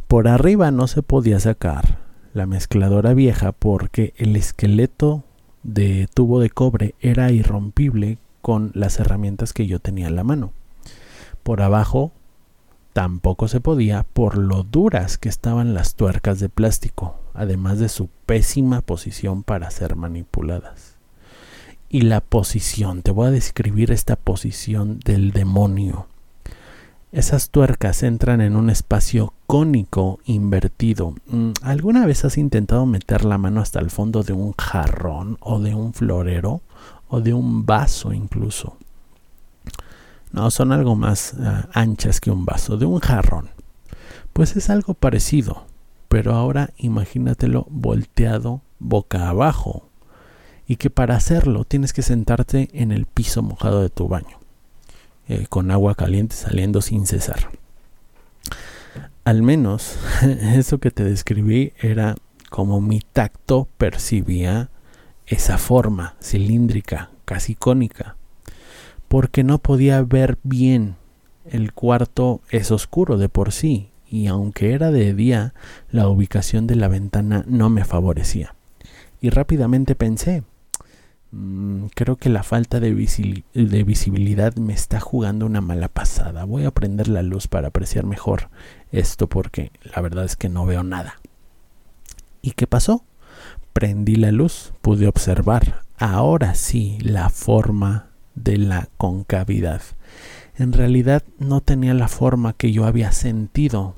Por 0.07 0.29
arriba 0.29 0.71
no 0.71 0.87
se 0.87 1.03
podía 1.03 1.41
sacar 1.41 1.99
la 2.35 2.47
mezcladora 2.47 3.15
vieja 3.15 3.51
porque 3.51 4.15
el 4.17 4.37
esqueleto 4.37 5.25
de 5.65 6.09
tubo 6.15 6.39
de 6.39 6.51
cobre 6.51 6.95
era 7.01 7.33
irrompible 7.33 8.19
con 8.43 8.71
las 8.75 9.01
herramientas 9.01 9.53
que 9.53 9.67
yo 9.67 9.81
tenía 9.81 10.07
en 10.07 10.15
la 10.15 10.23
mano. 10.23 10.53
Por 11.42 11.62
abajo 11.62 12.12
tampoco 12.92 13.49
se 13.49 13.61
podía 13.61 14.04
por 14.04 14.37
lo 14.37 14.64
duras 14.64 15.18
que 15.18 15.28
estaban 15.28 15.75
las 15.75 15.95
tuercas 15.95 16.40
de 16.40 16.49
plástico, 16.49 17.16
además 17.35 17.78
de 17.78 17.88
su 17.88 18.09
pésima 18.26 18.80
posición 18.80 19.42
para 19.42 19.71
ser 19.71 19.97
manipuladas. 19.97 20.97
Y 21.88 22.02
la 22.02 22.21
posición, 22.21 23.02
te 23.02 23.11
voy 23.11 23.28
a 23.28 23.30
describir 23.30 23.92
esta 23.92 24.16
posición 24.16 24.99
del 25.00 25.33
demonio. 25.33 26.07
Esas 27.11 27.49
tuercas 27.49 28.02
entran 28.02 28.42
en 28.42 28.54
un 28.54 28.68
espacio 28.68 29.33
cónico 29.47 30.18
invertido. 30.26 31.14
Mm, 31.28 31.52
¿Alguna 31.62 32.04
vez 32.04 32.26
has 32.26 32.37
intentado 32.37 32.85
meter 32.85 33.25
la 33.25 33.38
mano 33.38 33.62
hasta 33.62 33.80
el 33.80 33.88
fondo 33.88 34.23
de 34.23 34.35
un 34.35 34.52
jarrón 34.52 35.38
o 35.40 35.59
de 35.59 35.75
un 35.75 35.95
florero 35.95 36.61
o 37.09 37.23
de 37.23 37.33
un 37.33 37.64
vaso 37.64 38.12
incluso? 38.12 38.76
No, 40.33 40.51
son 40.51 40.73
algo 40.73 40.95
más 40.95 41.35
ah, 41.41 41.69
anchas 41.73 42.21
que 42.21 42.31
un 42.31 42.45
vaso, 42.45 42.77
de 42.77 42.87
un 42.87 43.01
jarrón. 43.01 43.51
Pues 44.33 44.57
es 44.57 44.71
algo 44.71 44.95
parecido, 44.95 45.65
pero 46.09 46.35
ahora 46.35 46.71
imagínatelo 46.77 47.67
volteado 47.71 48.63
boca 48.79 49.29
abajo 49.29 49.89
y 50.67 50.77
que 50.77 50.91
para 50.91 51.17
hacerlo 51.17 51.65
tienes 51.65 51.93
que 51.93 52.03
sentarte 52.03 52.69
en 52.73 52.93
el 52.93 53.07
piso 53.07 53.43
mojado 53.43 53.81
de 53.81 53.89
tu 53.89 54.07
baño. 54.07 54.39
Eh, 55.29 55.47
con 55.49 55.71
agua 55.71 55.95
caliente 55.95 56.37
saliendo 56.37 56.81
sin 56.81 57.07
cesar. 57.07 57.51
Al 59.25 59.43
menos 59.43 59.99
eso 60.23 60.79
que 60.79 60.91
te 60.91 61.05
describí 61.05 61.73
era 61.79 62.15
como 62.49 62.81
mi 62.81 63.01
tacto 63.01 63.69
percibía 63.77 64.71
esa 65.27 65.59
forma 65.59 66.15
cilíndrica, 66.23 67.11
casi 67.27 67.55
cónica, 67.55 68.17
porque 69.09 69.45
no 69.45 69.59
podía 69.59 70.03
ver 70.03 70.38
bien. 70.43 70.97
El 71.45 71.73
cuarto 71.73 72.41
es 72.50 72.71
oscuro 72.71 73.17
de 73.17 73.29
por 73.29 73.53
sí, 73.53 73.91
y 74.11 74.27
aunque 74.27 74.73
era 74.73 74.91
de 74.91 75.15
día, 75.15 75.55
la 75.91 76.09
ubicación 76.09 76.67
de 76.67 76.77
la 76.77 76.88
ventana 76.88 77.45
no 77.47 77.71
me 77.71 77.85
favorecía. 77.85 78.55
Y 79.21 79.31
rápidamente 79.31 79.95
pensé, 79.95 80.45
Mm, 81.31 81.87
creo 81.95 82.17
que 82.17 82.31
la 82.31 82.43
falta 82.43 82.81
de, 82.81 82.93
visibilidad 82.95 84.57
me 84.57 84.73
está 84.73 84.99
jugando 85.00 85.45
una 85.47 85.61
mala 85.61 85.88
pasada. 85.88 86.45
Voy 86.45 86.65
a 86.65 86.71
prender 86.71 87.09
la 87.09 87.23
luz 87.23 87.49
para 87.49 87.69
apreciar 87.69 88.07
mejor 88.07 88.49
esto 88.93 89.29
porque 89.29 89.71
la 89.95 90.00
verdad 90.00 90.25
es 90.25 90.37
que 90.37 90.49
no 90.49 90.64
veo 90.64 90.83
nada. 90.83 91.21
¿Y 92.40 92.53
qué 92.53 92.66
pasó? 92.66 93.05
Prendí 93.73 94.16
la 94.16 94.33
luz, 94.33 94.73
pude 94.81 95.07
observar 95.07 95.83
ahora 95.99 96.55
sí 96.55 96.99
la 97.03 97.29
forma 97.29 98.08
de 98.42 98.59
la 98.59 98.88
concavidad. 98.96 99.83
En 100.57 100.72
realidad 100.72 101.22
no 101.38 101.61
tenía 101.61 101.94
la 101.94 102.09
forma 102.09 102.53
que 102.53 102.72
yo 102.72 102.85
había 102.85 103.12
sentido. 103.12 103.94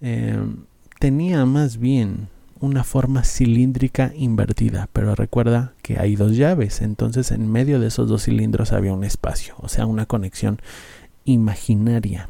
Em, 0.00 0.64
tenía 0.98 1.44
más 1.46 1.78
bien 1.78 2.28
una 2.60 2.84
forma 2.84 3.24
cilíndrica 3.24 4.12
invertida, 4.16 4.88
pero 4.92 5.14
recuerda 5.14 5.74
que 5.82 5.98
hay 5.98 6.14
dos 6.14 6.36
llaves, 6.36 6.80
entonces 6.80 7.32
en 7.32 7.50
medio 7.50 7.80
de 7.80 7.88
esos 7.88 8.08
dos 8.08 8.24
cilindros 8.24 8.72
había 8.72 8.92
un 8.92 9.02
espacio, 9.02 9.56
o 9.58 9.68
sea, 9.68 9.86
una 9.86 10.06
conexión 10.06 10.60
imaginaria 11.24 12.28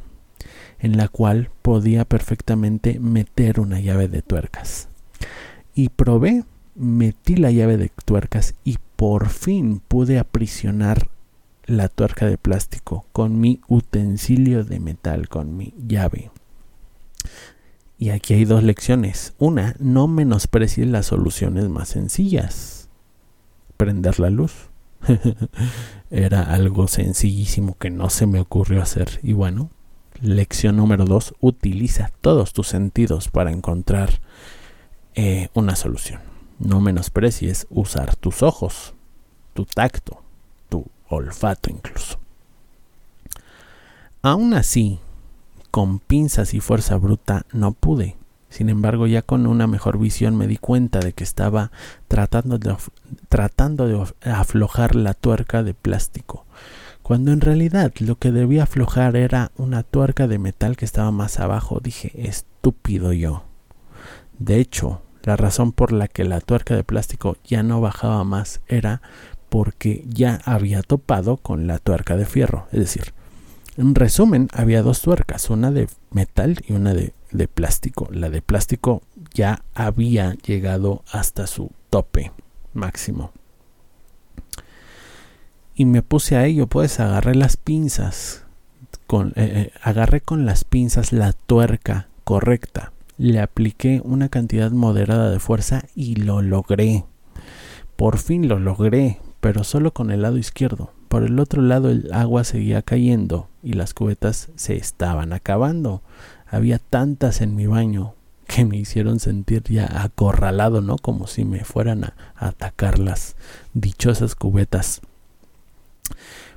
en 0.78 0.96
la 0.96 1.08
cual 1.08 1.50
podía 1.62 2.04
perfectamente 2.04 2.98
meter 2.98 3.60
una 3.60 3.80
llave 3.80 4.08
de 4.08 4.20
tuercas. 4.20 4.88
Y 5.74 5.90
probé, 5.90 6.44
metí 6.74 7.36
la 7.36 7.50
llave 7.50 7.76
de 7.76 7.90
tuercas 8.04 8.54
y 8.64 8.78
por 9.02 9.30
fin 9.30 9.80
pude 9.80 10.20
aprisionar 10.20 11.08
la 11.66 11.88
tuerca 11.88 12.26
de 12.26 12.38
plástico 12.38 13.04
con 13.10 13.40
mi 13.40 13.60
utensilio 13.66 14.62
de 14.62 14.78
metal, 14.78 15.28
con 15.28 15.56
mi 15.56 15.74
llave. 15.88 16.30
Y 17.98 18.10
aquí 18.10 18.34
hay 18.34 18.44
dos 18.44 18.62
lecciones. 18.62 19.34
Una, 19.40 19.74
no 19.80 20.06
menosprecies 20.06 20.86
las 20.86 21.06
soluciones 21.06 21.68
más 21.68 21.88
sencillas. 21.88 22.90
Prender 23.76 24.20
la 24.20 24.30
luz. 24.30 24.70
Era 26.12 26.42
algo 26.42 26.86
sencillísimo 26.86 27.76
que 27.78 27.90
no 27.90 28.08
se 28.08 28.28
me 28.28 28.38
ocurrió 28.38 28.80
hacer. 28.82 29.18
Y 29.24 29.32
bueno, 29.32 29.70
lección 30.20 30.76
número 30.76 31.06
dos, 31.06 31.34
utiliza 31.40 32.12
todos 32.20 32.52
tus 32.52 32.68
sentidos 32.68 33.26
para 33.30 33.50
encontrar 33.50 34.20
eh, 35.16 35.48
una 35.54 35.74
solución. 35.74 36.31
No 36.62 36.80
menosprecies 36.80 37.66
usar 37.70 38.14
tus 38.14 38.44
ojos, 38.44 38.94
tu 39.52 39.64
tacto, 39.64 40.22
tu 40.68 40.86
olfato 41.08 41.70
incluso. 41.70 42.20
Aún 44.22 44.54
así, 44.54 45.00
con 45.72 45.98
pinzas 45.98 46.54
y 46.54 46.60
fuerza 46.60 46.96
bruta 46.98 47.46
no 47.52 47.72
pude. 47.72 48.16
Sin 48.48 48.68
embargo, 48.68 49.08
ya 49.08 49.22
con 49.22 49.48
una 49.48 49.66
mejor 49.66 49.98
visión 49.98 50.36
me 50.36 50.46
di 50.46 50.56
cuenta 50.56 51.00
de 51.00 51.12
que 51.12 51.24
estaba 51.24 51.72
tratando 52.06 52.58
de, 52.58 52.76
tratando 53.28 53.88
de 53.88 54.30
aflojar 54.30 54.94
la 54.94 55.14
tuerca 55.14 55.64
de 55.64 55.74
plástico, 55.74 56.44
cuando 57.02 57.32
en 57.32 57.40
realidad 57.40 57.92
lo 57.98 58.16
que 58.16 58.30
debía 58.30 58.62
aflojar 58.62 59.16
era 59.16 59.50
una 59.56 59.82
tuerca 59.82 60.28
de 60.28 60.38
metal 60.38 60.76
que 60.76 60.84
estaba 60.84 61.10
más 61.10 61.40
abajo. 61.40 61.80
Dije, 61.82 62.12
estúpido 62.28 63.12
yo. 63.12 63.42
De 64.38 64.60
hecho, 64.60 65.02
la 65.22 65.36
razón 65.36 65.72
por 65.72 65.92
la 65.92 66.08
que 66.08 66.24
la 66.24 66.40
tuerca 66.40 66.74
de 66.74 66.84
plástico 66.84 67.36
ya 67.44 67.62
no 67.62 67.80
bajaba 67.80 68.24
más 68.24 68.60
era 68.68 69.02
porque 69.48 70.04
ya 70.08 70.40
había 70.44 70.82
topado 70.82 71.36
con 71.36 71.66
la 71.66 71.78
tuerca 71.78 72.16
de 72.16 72.26
fierro, 72.26 72.66
es 72.72 72.80
decir, 72.80 73.12
en 73.76 73.94
resumen, 73.94 74.48
había 74.52 74.82
dos 74.82 75.00
tuercas, 75.00 75.48
una 75.48 75.70
de 75.70 75.88
metal 76.10 76.58
y 76.68 76.74
una 76.74 76.92
de, 76.92 77.14
plástico. 77.48 78.06
La 78.10 78.28
de 78.28 78.42
plástico 78.42 79.02
ya 79.32 79.64
había 79.74 80.34
llegado 80.34 81.02
hasta 81.10 81.46
su 81.46 81.70
tope 81.88 82.32
máximo. 82.74 83.32
Y 85.74 85.86
me 85.86 86.02
puse 86.02 86.36
a 86.36 86.44
ello, 86.44 86.66
pues 86.66 87.00
agarré 87.00 87.34
las 87.34 87.56
pinzas, 87.56 88.44
eh, 89.10 89.32
eh, 89.36 89.72
agarré 89.82 90.20
con 90.20 90.44
las 90.44 90.64
pinzas 90.64 91.12
la 91.12 91.32
tuerca 91.32 92.08
correcta, 92.24 92.92
le 93.30 93.40
apliqué 93.40 94.00
una 94.04 94.28
cantidad 94.28 94.72
moderada 94.72 95.30
de 95.30 95.38
fuerza 95.38 95.84
y 95.94 96.16
lo 96.16 96.42
logré. 96.42 97.04
Por 97.94 98.18
fin 98.18 98.48
lo 98.48 98.58
logré, 98.58 99.20
pero 99.40 99.62
solo 99.62 99.92
con 99.92 100.10
el 100.10 100.22
lado 100.22 100.38
izquierdo. 100.38 100.90
Por 101.08 101.22
el 101.22 101.38
otro 101.38 101.62
lado 101.62 101.90
el 101.90 102.12
agua 102.12 102.42
seguía 102.42 102.82
cayendo 102.82 103.48
y 103.62 103.74
las 103.74 103.94
cubetas 103.94 104.50
se 104.56 104.74
estaban 104.74 105.32
acabando. 105.32 106.02
Había 106.50 106.80
tantas 106.80 107.42
en 107.42 107.54
mi 107.54 107.66
baño 107.66 108.14
que 108.48 108.64
me 108.64 108.76
hicieron 108.76 109.20
sentir 109.20 109.62
ya 109.68 110.02
acorralado, 110.02 110.80
¿no? 110.80 110.96
Como 110.98 111.28
si 111.28 111.44
me 111.44 111.64
fueran 111.64 112.04
a, 112.04 112.14
atacar 112.34 112.98
las 112.98 113.36
dichosas 113.72 114.34
cubetas. 114.34 115.00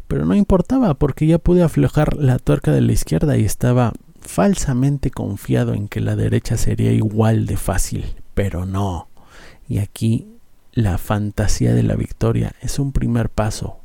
Pero 0.08 0.26
no 0.26 0.34
importaba 0.34 0.96
porque 0.96 1.28
ya 1.28 1.38
pude 1.38 1.62
aflojar 1.62 2.18
la 2.18 2.40
tuerca 2.40 2.72
de 2.72 2.82
la 2.82 2.92
izquierda 2.92 3.38
y 3.38 3.46
estaba 3.46 3.94
falsamente 4.26 5.12
confiado 5.12 5.74
en 5.74 5.88
que 5.88 6.02
la 6.02 6.16
derecha 6.16 6.58
sería 6.58 6.92
igual 6.92 7.46
de 7.46 7.58
fácil, 7.58 8.16
pero 8.34 8.66
no. 8.66 9.08
Y 9.68 9.80
aquí 9.80 10.28
la 10.74 10.98
fantasía 10.98 11.74
de 11.74 11.84
la 11.84 11.96
victoria 11.96 12.54
es 12.62 12.80
un 12.80 12.92
primer 12.92 13.30
paso 13.30 13.80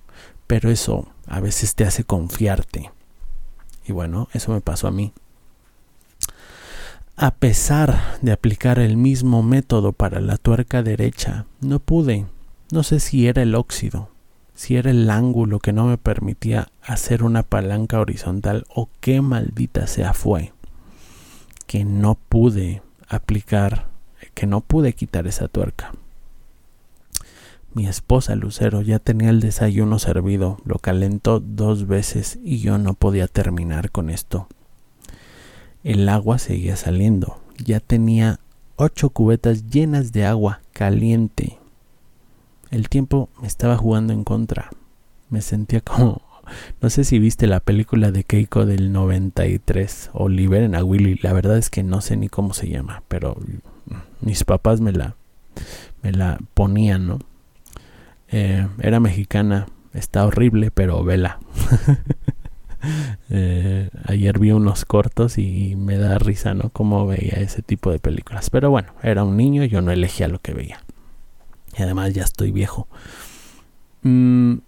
pero 0.50 0.68
eso 0.68 1.06
a 1.28 1.38
veces 1.38 1.76
te 1.76 1.84
hace 1.84 2.02
confiarte. 2.02 2.90
Y 3.86 3.92
bueno, 3.92 4.28
eso 4.32 4.50
me 4.50 4.60
pasó 4.60 4.88
a 4.88 4.90
mí. 4.90 5.12
A 7.14 7.30
pesar 7.36 8.18
de 8.20 8.32
aplicar 8.32 8.80
el 8.80 8.96
mismo 8.96 9.44
método 9.44 9.92
para 9.92 10.20
la 10.20 10.38
tuerca 10.38 10.82
derecha, 10.82 11.46
no 11.60 11.78
pude. 11.78 12.26
No 12.72 12.82
sé 12.82 12.98
si 12.98 13.28
era 13.28 13.42
el 13.42 13.54
óxido, 13.54 14.09
si 14.60 14.76
era 14.76 14.90
el 14.90 15.08
ángulo 15.08 15.58
que 15.58 15.72
no 15.72 15.86
me 15.86 15.96
permitía 15.96 16.68
hacer 16.82 17.22
una 17.22 17.42
palanca 17.42 17.98
horizontal 17.98 18.66
o 18.68 18.90
qué 19.00 19.22
maldita 19.22 19.86
sea 19.86 20.12
fue 20.12 20.52
que 21.66 21.86
no 21.86 22.18
pude 22.28 22.82
aplicar, 23.08 23.88
que 24.34 24.46
no 24.46 24.60
pude 24.60 24.92
quitar 24.92 25.26
esa 25.26 25.48
tuerca. 25.48 25.92
Mi 27.72 27.86
esposa 27.86 28.34
Lucero 28.34 28.82
ya 28.82 28.98
tenía 28.98 29.30
el 29.30 29.40
desayuno 29.40 29.98
servido, 29.98 30.58
lo 30.66 30.78
calentó 30.78 31.40
dos 31.40 31.86
veces 31.86 32.38
y 32.44 32.58
yo 32.58 32.76
no 32.76 32.92
podía 32.92 33.28
terminar 33.28 33.90
con 33.90 34.10
esto. 34.10 34.46
El 35.84 36.06
agua 36.06 36.38
seguía 36.38 36.76
saliendo, 36.76 37.40
ya 37.56 37.80
tenía 37.80 38.40
ocho 38.76 39.08
cubetas 39.08 39.70
llenas 39.70 40.12
de 40.12 40.26
agua 40.26 40.60
caliente 40.74 41.59
el 42.70 42.88
tiempo 42.88 43.28
me 43.40 43.48
estaba 43.48 43.76
jugando 43.76 44.12
en 44.12 44.24
contra. 44.24 44.70
Me 45.28 45.40
sentía 45.40 45.80
como... 45.80 46.22
No 46.80 46.90
sé 46.90 47.04
si 47.04 47.20
viste 47.20 47.46
la 47.46 47.60
película 47.60 48.10
de 48.10 48.24
Keiko 48.24 48.66
del 48.66 48.92
93 48.92 50.10
o 50.12 50.28
Liberen 50.28 50.74
a 50.74 50.82
Willy. 50.82 51.16
La 51.22 51.32
verdad 51.32 51.56
es 51.56 51.70
que 51.70 51.84
no 51.84 52.00
sé 52.00 52.16
ni 52.16 52.28
cómo 52.28 52.54
se 52.54 52.68
llama, 52.68 53.04
pero 53.06 53.36
mis 54.20 54.42
papás 54.42 54.80
me 54.80 54.92
la, 54.92 55.14
me 56.02 56.10
la 56.10 56.38
ponían, 56.54 57.06
¿no? 57.06 57.18
Eh, 58.32 58.66
era 58.80 58.98
mexicana, 58.98 59.66
está 59.94 60.26
horrible, 60.26 60.72
pero 60.72 61.04
vela. 61.04 61.38
eh, 63.30 63.90
ayer 64.06 64.38
vi 64.38 64.50
unos 64.52 64.84
cortos 64.84 65.38
y 65.38 65.76
me 65.76 65.98
da 65.98 66.18
risa, 66.18 66.54
¿no? 66.54 66.70
Cómo 66.70 67.06
veía 67.06 67.34
ese 67.34 67.62
tipo 67.62 67.92
de 67.92 68.00
películas. 68.00 68.50
Pero 68.50 68.70
bueno, 68.70 68.92
era 69.02 69.22
un 69.24 69.36
niño, 69.36 69.64
yo 69.64 69.82
no 69.82 69.92
elegía 69.92 70.26
lo 70.26 70.40
que 70.40 70.52
veía. 70.52 70.82
Y 71.76 71.82
además 71.82 72.12
ya 72.14 72.24
estoy 72.24 72.50
viejo. 72.50 72.88
Mm, 74.02 74.58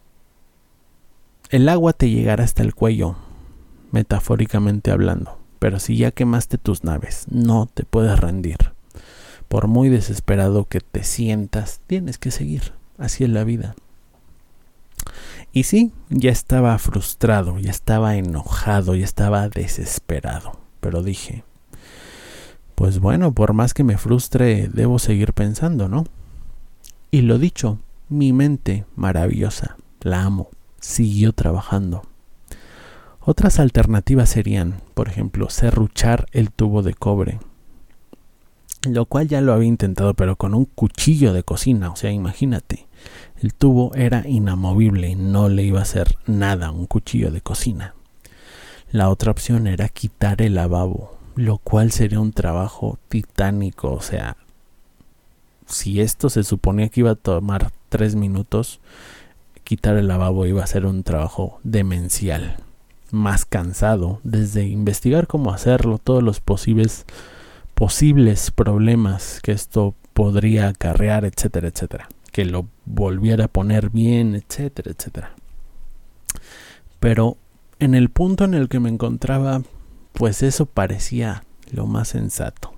el 1.51 1.69
agua 1.69 1.93
te 1.93 2.11
llegará 2.11 2.45
hasta 2.45 2.63
el 2.63 2.75
cuello, 2.75 3.17
metafóricamente 3.91 4.91
hablando. 4.91 5.39
Pero 5.59 5.79
si 5.79 5.97
ya 5.97 6.11
quemaste 6.11 6.59
tus 6.59 6.83
naves, 6.83 7.27
no 7.31 7.67
te 7.67 7.85
puedes 7.85 8.19
rendir. 8.19 8.73
Por 9.49 9.69
muy 9.69 9.89
desesperado 9.89 10.65
que 10.65 10.81
te 10.81 11.05
sientas, 11.05 11.81
tienes 11.87 12.19
que 12.19 12.31
seguir. 12.31 12.73
Así 12.99 13.25
es 13.25 13.31
la 13.31 13.45
vida. 13.45 13.75
Y 15.53 15.65
sí, 15.65 15.93
ya 16.09 16.31
estaba 16.31 16.79
frustrado, 16.79 17.59
ya 17.59 17.71
estaba 17.71 18.17
enojado, 18.17 18.95
ya 18.95 19.05
estaba 19.05 19.49
desesperado. 19.49 20.59
Pero 20.81 21.03
dije, 21.03 21.45
pues 22.75 22.99
bueno, 22.99 23.33
por 23.33 23.53
más 23.53 23.75
que 23.75 23.85
me 23.85 23.99
frustre, 23.99 24.69
debo 24.73 24.99
seguir 24.99 25.35
pensando, 25.35 25.89
¿no? 25.89 26.07
Y 27.15 27.21
lo 27.21 27.39
dicho, 27.39 27.79
mi 28.09 28.33
mente 28.33 28.87
maravillosa, 28.97 29.77
la 30.01 30.23
amo, 30.23 30.49
siguió 30.81 31.35
trabajando. 31.35 32.05
Otras 33.21 33.61
alternativas 33.61 34.31
serían, 34.31 34.81
por 34.95 35.09
ejemplo, 35.09 35.51
serruchar 35.51 36.25
el 36.33 36.51
tubo 36.51 36.83
de 36.83 36.95
cobre, 36.95 37.39
lo 38.89 39.05
cual 39.05 39.29
ya 39.29 39.43
lo 39.43 39.53
había 39.53 39.69
intentado, 39.69 40.15
pero 40.15 40.37
con 40.37 40.55
un 40.55 40.65
cuchillo 40.65 41.35
de 41.35 41.43
cocina, 41.43 41.91
o 41.91 41.97
sea, 41.97 42.11
imagínate, 42.11 42.87
el 43.43 43.53
tubo 43.53 43.95
era 43.95 44.27
inamovible, 44.27 45.15
no 45.15 45.51
le 45.51 45.65
iba 45.65 45.81
a 45.81 45.83
hacer 45.83 46.17
nada 46.27 46.71
un 46.71 46.87
cuchillo 46.87 47.31
de 47.31 47.43
cocina. 47.43 47.95
La 48.91 49.11
otra 49.11 49.33
opción 49.33 49.67
era 49.67 49.91
quitar 49.91 50.41
el 50.41 50.55
lavabo, 50.55 51.19
lo 51.37 51.59
cual 51.59 51.93
sería 51.93 52.21
un 52.21 52.33
trabajo 52.33 52.99
titánico, 53.11 53.93
o 53.93 54.01
sea, 54.01 54.39
si 55.73 56.01
esto 56.01 56.31
se 56.31 56.45
suponía 56.45 56.89
que 56.89 57.01
iba 57.01 57.13
a 57.13 57.17
tomar 57.17 57.73
tres 57.89 58.15
minutos, 58.15 58.81
quitar 59.65 59.97
el 59.97 60.09
lavabo 60.09 60.47
iba 60.47 60.63
a 60.63 60.67
ser 60.67 60.87
un 60.87 61.03
trabajo 61.03 61.61
demencial, 61.65 62.57
más 63.11 63.45
cansado, 63.45 64.21
desde 64.23 64.67
investigar 64.67 65.27
cómo 65.27 65.53
hacerlo, 65.53 65.99
todos 65.99 66.23
los 66.23 66.41
posibles, 66.41 67.05
posibles 67.75 68.51
problemas 68.51 69.41
que 69.43 69.53
esto 69.53 69.95
podría 70.13 70.69
acarrear, 70.69 71.25
etcétera, 71.25 71.69
etcétera, 71.69 72.09
que 72.33 72.45
lo 72.45 72.67
volviera 72.85 73.47
a 73.47 73.49
poner 73.49 73.91
bien, 73.91 74.35
etcétera, 74.35 74.91
etcétera. 74.91 75.35
Pero 77.01 77.37
en 77.79 77.95
el 77.95 78.11
punto 78.11 78.45
en 78.45 78.55
el 78.55 78.69
que 78.69 78.79
me 78.79 78.89
encontraba, 78.89 79.63
pues 80.13 80.43
eso 80.43 80.67
parecía 80.67 81.45
lo 81.71 81.87
más 81.87 82.09
sensato. 82.09 82.75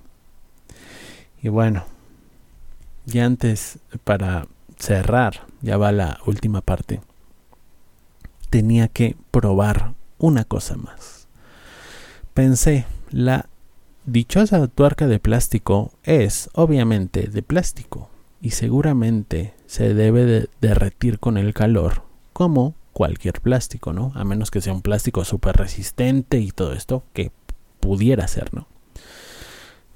Y 1.41 1.49
bueno, 1.49 1.85
y 3.05 3.19
antes, 3.19 3.79
para 4.03 4.47
cerrar, 4.77 5.47
ya 5.61 5.77
va 5.77 5.91
la 5.91 6.19
última 6.25 6.61
parte, 6.61 7.01
tenía 8.49 8.87
que 8.87 9.15
probar 9.31 9.93
una 10.17 10.43
cosa 10.43 10.77
más. 10.77 11.27
Pensé, 12.33 12.85
la 13.11 13.47
dichosa 14.05 14.67
tuerca 14.67 15.07
de 15.07 15.19
plástico 15.19 15.93
es 16.03 16.49
obviamente 16.53 17.27
de 17.27 17.43
plástico 17.43 18.09
y 18.41 18.51
seguramente 18.51 19.53
se 19.65 19.93
debe 19.93 20.25
de 20.25 20.49
derretir 20.61 21.19
con 21.19 21.37
el 21.37 21.53
calor 21.53 22.03
como 22.33 22.75
cualquier 22.93 23.41
plástico, 23.41 23.93
¿no? 23.93 24.11
A 24.15 24.23
menos 24.23 24.51
que 24.51 24.61
sea 24.61 24.73
un 24.73 24.81
plástico 24.81 25.25
súper 25.25 25.57
resistente 25.57 26.39
y 26.39 26.51
todo 26.51 26.73
esto 26.73 27.03
que 27.13 27.31
pudiera 27.79 28.27
ser, 28.27 28.53
¿no? 28.53 28.67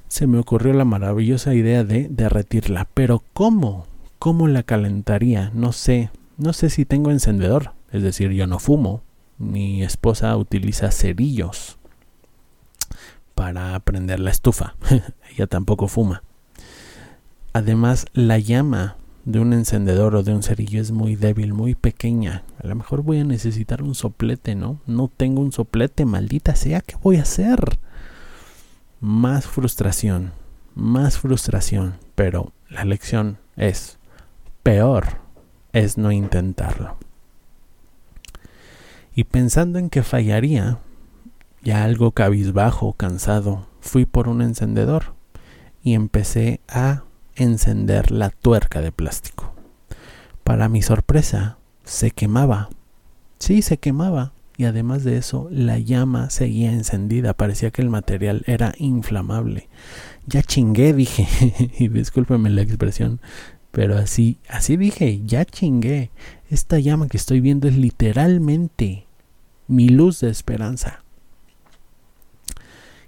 Se 0.09 0.27
me 0.27 0.39
ocurrió 0.39 0.73
la 0.73 0.85
maravillosa 0.85 1.53
idea 1.53 1.83
de 1.83 2.07
derretirla. 2.09 2.87
Pero 2.93 3.23
¿cómo? 3.33 3.85
¿Cómo 4.17 4.47
la 4.47 4.63
calentaría? 4.63 5.51
No 5.53 5.71
sé. 5.71 6.09
No 6.37 6.51
sé 6.51 6.69
si 6.69 6.83
tengo 6.83 7.11
encendedor. 7.11 7.73
Es 7.91 8.03
decir, 8.03 8.31
yo 8.31 8.47
no 8.47 8.59
fumo. 8.59 9.03
Mi 9.37 9.83
esposa 9.83 10.35
utiliza 10.35 10.91
cerillos 10.91 11.77
para 13.35 13.79
prender 13.79 14.19
la 14.19 14.31
estufa. 14.31 14.75
Ella 15.33 15.47
tampoco 15.47 15.87
fuma. 15.87 16.23
Además, 17.53 18.05
la 18.13 18.39
llama 18.39 18.97
de 19.25 19.39
un 19.39 19.53
encendedor 19.53 20.15
o 20.15 20.23
de 20.23 20.33
un 20.33 20.43
cerillo 20.43 20.81
es 20.81 20.91
muy 20.91 21.15
débil, 21.15 21.53
muy 21.53 21.75
pequeña. 21.75 22.43
A 22.61 22.67
lo 22.67 22.75
mejor 22.75 23.03
voy 23.03 23.19
a 23.19 23.23
necesitar 23.23 23.83
un 23.83 23.93
soplete, 23.93 24.55
¿no? 24.55 24.81
No 24.87 25.07
tengo 25.07 25.41
un 25.41 25.51
soplete, 25.51 26.05
maldita 26.05 26.55
sea, 26.55 26.81
¿qué 26.81 26.95
voy 27.01 27.17
a 27.17 27.21
hacer? 27.21 27.79
Más 28.99 29.47
frustración, 29.47 30.33
más 30.75 31.17
frustración, 31.17 31.95
pero 32.15 32.51
la 32.69 32.85
lección 32.85 33.37
es 33.55 33.97
peor 34.63 35.19
es 35.73 35.97
no 35.97 36.11
intentarlo. 36.11 36.97
Y 39.15 39.25
pensando 39.25 39.79
en 39.79 39.89
que 39.89 40.03
fallaría, 40.03 40.79
ya 41.61 41.83
algo 41.83 42.11
cabizbajo, 42.11 42.93
cansado, 42.93 43.67
fui 43.81 44.05
por 44.05 44.27
un 44.27 44.41
encendedor 44.41 45.13
y 45.83 45.93
empecé 45.93 46.61
a 46.67 47.03
encender 47.35 48.11
la 48.11 48.29
tuerca 48.29 48.81
de 48.81 48.91
plástico. 48.91 49.53
Para 50.43 50.69
mi 50.69 50.81
sorpresa, 50.81 51.57
se 51.83 52.11
quemaba. 52.11 52.69
Sí, 53.39 53.61
se 53.61 53.77
quemaba 53.77 54.33
y 54.59 54.65
además 54.65 55.05
de 55.05 55.15
eso 55.15 55.47
la 55.51 55.79
llama 55.79 56.29
seguía 56.29 56.73
encendida, 56.73 57.33
parecía 57.33 57.71
que 57.71 57.81
el 57.81 57.89
material 57.89 58.43
era 58.45 58.73
inflamable. 58.77 59.69
Ya 60.27 60.43
chingué, 60.43 60.91
dije, 60.93 61.25
y 61.79 61.87
discúlpeme 61.87 62.49
la 62.49 62.61
expresión, 62.61 63.21
pero 63.71 63.97
así, 63.97 64.37
así 64.49 64.75
dije, 64.75 65.21
ya 65.23 65.45
chingué. 65.45 66.11
Esta 66.49 66.77
llama 66.77 67.07
que 67.07 67.15
estoy 67.15 67.39
viendo 67.39 67.69
es 67.69 67.77
literalmente 67.77 69.05
mi 69.69 69.87
luz 69.87 70.19
de 70.19 70.29
esperanza. 70.29 71.05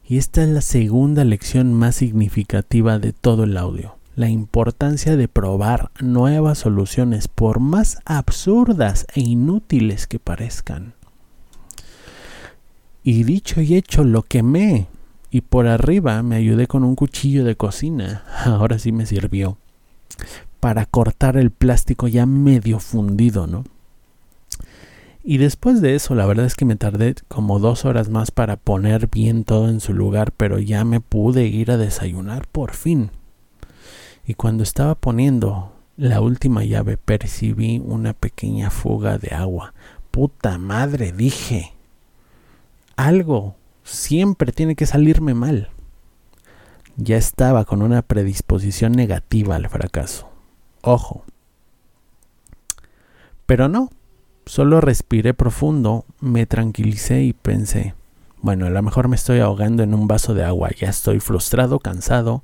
Y 0.07 0.19
esta 0.19 0.43
es 0.43 0.49
la 0.49 0.61
segunda 0.61 1.25
lección 1.25 1.73
más 1.73 1.97
significativa 1.97 2.97
de 2.97 3.11
todo 3.11 3.43
el 3.43 3.57
audio. 3.57 3.97
La 4.15 4.29
importancia 4.29 5.17
de 5.17 5.27
probar 5.27 5.91
nuevas 5.99 6.59
soluciones 6.59 7.27
por 7.27 7.59
más 7.59 7.97
absurdas 8.05 9.05
e 9.15 9.19
inútiles 9.19 10.07
que 10.07 10.17
parezcan. 10.17 10.93
Y 13.03 13.23
dicho 13.23 13.61
y 13.61 13.75
hecho, 13.75 14.03
lo 14.03 14.23
quemé. 14.23 14.87
Y 15.31 15.41
por 15.41 15.67
arriba 15.67 16.21
me 16.21 16.35
ayudé 16.35 16.67
con 16.67 16.83
un 16.83 16.95
cuchillo 16.95 17.43
de 17.43 17.55
cocina. 17.55 18.23
Ahora 18.45 18.77
sí 18.77 18.91
me 18.91 19.05
sirvió. 19.05 19.57
Para 20.59 20.85
cortar 20.85 21.37
el 21.37 21.49
plástico 21.49 22.07
ya 22.07 22.25
medio 22.25 22.79
fundido, 22.79 23.47
¿no? 23.47 23.63
Y 25.23 25.37
después 25.37 25.81
de 25.81 25.95
eso, 25.95 26.15
la 26.15 26.25
verdad 26.25 26.45
es 26.45 26.55
que 26.55 26.65
me 26.65 26.75
tardé 26.75 27.15
como 27.27 27.59
dos 27.59 27.85
horas 27.85 28.09
más 28.09 28.31
para 28.31 28.57
poner 28.57 29.07
bien 29.07 29.43
todo 29.43 29.69
en 29.69 29.79
su 29.79 29.93
lugar, 29.93 30.31
pero 30.31 30.59
ya 30.59 30.83
me 30.83 30.99
pude 30.99 31.45
ir 31.45 31.71
a 31.71 31.77
desayunar 31.77 32.47
por 32.47 32.73
fin. 32.73 33.11
Y 34.25 34.33
cuando 34.33 34.63
estaba 34.63 34.95
poniendo 34.95 35.73
la 35.95 36.21
última 36.21 36.63
llave, 36.63 36.97
percibí 36.97 37.79
una 37.83 38.13
pequeña 38.13 38.71
fuga 38.71 39.17
de 39.19 39.35
agua. 39.35 39.73
Puta 40.09 40.57
madre, 40.57 41.11
dije 41.11 41.73
algo 43.05 43.55
siempre 43.83 44.51
tiene 44.51 44.75
que 44.75 44.85
salirme 44.85 45.33
mal. 45.33 45.69
Ya 46.97 47.17
estaba 47.17 47.65
con 47.65 47.81
una 47.81 48.01
predisposición 48.01 48.91
negativa 48.91 49.55
al 49.55 49.69
fracaso. 49.69 50.29
Ojo. 50.81 51.23
Pero 53.45 53.67
no, 53.67 53.89
Solo 54.45 54.81
respiré 54.81 55.33
profundo, 55.33 56.05
me 56.19 56.45
tranquilicé 56.45 57.23
y 57.23 57.33
pensé, 57.33 57.93
bueno, 58.41 58.65
a 58.65 58.69
lo 58.69 58.81
mejor 58.81 59.07
me 59.07 59.15
estoy 59.15 59.39
ahogando 59.39 59.83
en 59.83 59.93
un 59.93 60.07
vaso 60.07 60.33
de 60.33 60.43
agua, 60.43 60.71
ya 60.77 60.89
estoy 60.89 61.19
frustrado, 61.19 61.79
cansado, 61.79 62.43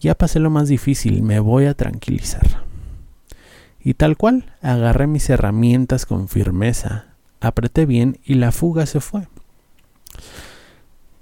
ya 0.00 0.14
pasé 0.14 0.40
lo 0.40 0.50
más 0.50 0.68
difícil, 0.68 1.22
me 1.22 1.38
voy 1.38 1.66
a 1.66 1.74
tranquilizar. 1.74 2.64
Y 3.82 3.94
tal 3.94 4.16
cual, 4.16 4.52
agarré 4.60 5.06
mis 5.06 5.30
herramientas 5.30 6.06
con 6.06 6.28
firmeza, 6.28 7.06
apreté 7.40 7.86
bien 7.86 8.18
y 8.24 8.34
la 8.34 8.52
fuga 8.52 8.84
se 8.86 9.00
fue. 9.00 9.28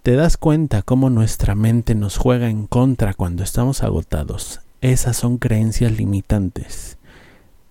¿Te 0.03 0.15
das 0.15 0.37
cuenta 0.37 0.83
cómo 0.83 1.11
nuestra 1.11 1.55
mente 1.55 1.95
nos 1.95 2.17
juega 2.17 2.49
en 2.49 2.67
contra 2.67 3.15
cuando 3.15 3.43
estamos 3.43 3.83
agotados? 3.83 4.61
Esas 4.81 5.17
son 5.17 5.37
creencias 5.37 5.93
limitantes 5.93 6.97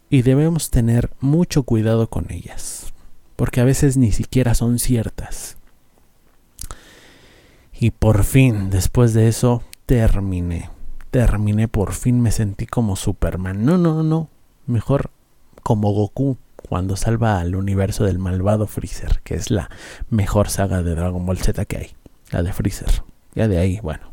y 0.09 0.21
debemos 0.21 0.69
tener 0.69 1.09
mucho 1.19 1.63
cuidado 1.63 2.09
con 2.09 2.31
ellas, 2.31 2.93
porque 3.35 3.61
a 3.61 3.63
veces 3.63 3.97
ni 3.97 4.11
siquiera 4.11 4.53
son 4.53 4.79
ciertas. 4.79 5.57
Y 7.79 7.91
por 7.91 8.23
fin, 8.25 8.69
después 8.69 9.13
de 9.13 9.27
eso, 9.27 9.63
terminé. 9.85 10.69
Terminé, 11.11 11.67
por 11.67 11.93
fin 11.93 12.21
me 12.21 12.31
sentí 12.31 12.65
como 12.65 12.95
Superman. 12.95 13.65
No, 13.65 13.77
no, 13.77 14.03
no. 14.03 14.29
Mejor 14.67 15.11
como 15.63 15.91
Goku 15.91 16.37
cuando 16.67 16.95
salva 16.95 17.39
al 17.39 17.55
universo 17.55 18.05
del 18.05 18.19
malvado 18.19 18.67
Freezer, 18.67 19.21
que 19.23 19.35
es 19.35 19.51
la 19.51 19.69
mejor 20.09 20.49
saga 20.49 20.83
de 20.83 20.95
Dragon 20.95 21.25
Ball 21.25 21.37
Z 21.37 21.65
que 21.65 21.77
hay. 21.77 21.91
La 22.31 22.43
de 22.43 22.53
Freezer. 22.53 23.03
Ya 23.35 23.47
de 23.47 23.57
ahí, 23.57 23.79
bueno. 23.81 24.11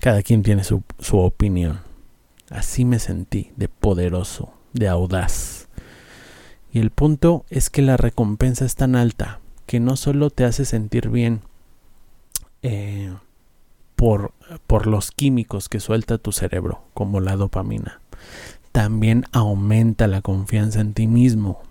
Cada 0.00 0.22
quien 0.22 0.42
tiene 0.42 0.64
su, 0.64 0.82
su 0.98 1.18
opinión. 1.18 1.80
Así 2.50 2.84
me 2.84 2.98
sentí, 2.98 3.52
de 3.56 3.68
poderoso, 3.68 4.52
de 4.72 4.88
audaz. 4.88 5.68
Y 6.72 6.78
el 6.78 6.90
punto 6.90 7.44
es 7.50 7.70
que 7.70 7.82
la 7.82 7.96
recompensa 7.96 8.64
es 8.64 8.74
tan 8.74 8.96
alta 8.96 9.40
que 9.66 9.80
no 9.80 9.96
solo 9.96 10.30
te 10.30 10.44
hace 10.44 10.64
sentir 10.64 11.08
bien 11.08 11.40
eh, 12.62 13.14
por, 13.96 14.32
por 14.66 14.86
los 14.86 15.10
químicos 15.10 15.68
que 15.68 15.80
suelta 15.80 16.18
tu 16.18 16.32
cerebro, 16.32 16.84
como 16.94 17.20
la 17.20 17.36
dopamina, 17.36 18.00
también 18.76 19.24
aumenta 19.32 20.06
la 20.06 20.20
confianza 20.20 20.82
en 20.82 20.92
ti 20.92 21.06
mismo. 21.06 21.62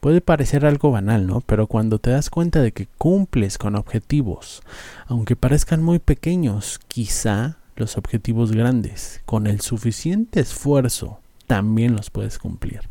Puede 0.00 0.20
parecer 0.20 0.66
algo 0.66 0.90
banal, 0.90 1.26
¿no? 1.26 1.40
Pero 1.40 1.66
cuando 1.66 1.98
te 1.98 2.10
das 2.10 2.28
cuenta 2.28 2.60
de 2.60 2.72
que 2.72 2.86
cumples 2.98 3.56
con 3.56 3.76
objetivos, 3.76 4.60
aunque 5.06 5.36
parezcan 5.36 5.82
muy 5.82 6.00
pequeños, 6.00 6.78
quizá 6.86 7.56
los 7.76 7.96
objetivos 7.96 8.52
grandes, 8.52 9.22
con 9.24 9.46
el 9.46 9.62
suficiente 9.62 10.40
esfuerzo, 10.40 11.20
también 11.46 11.96
los 11.96 12.10
puedes 12.10 12.38
cumplir. 12.38 12.82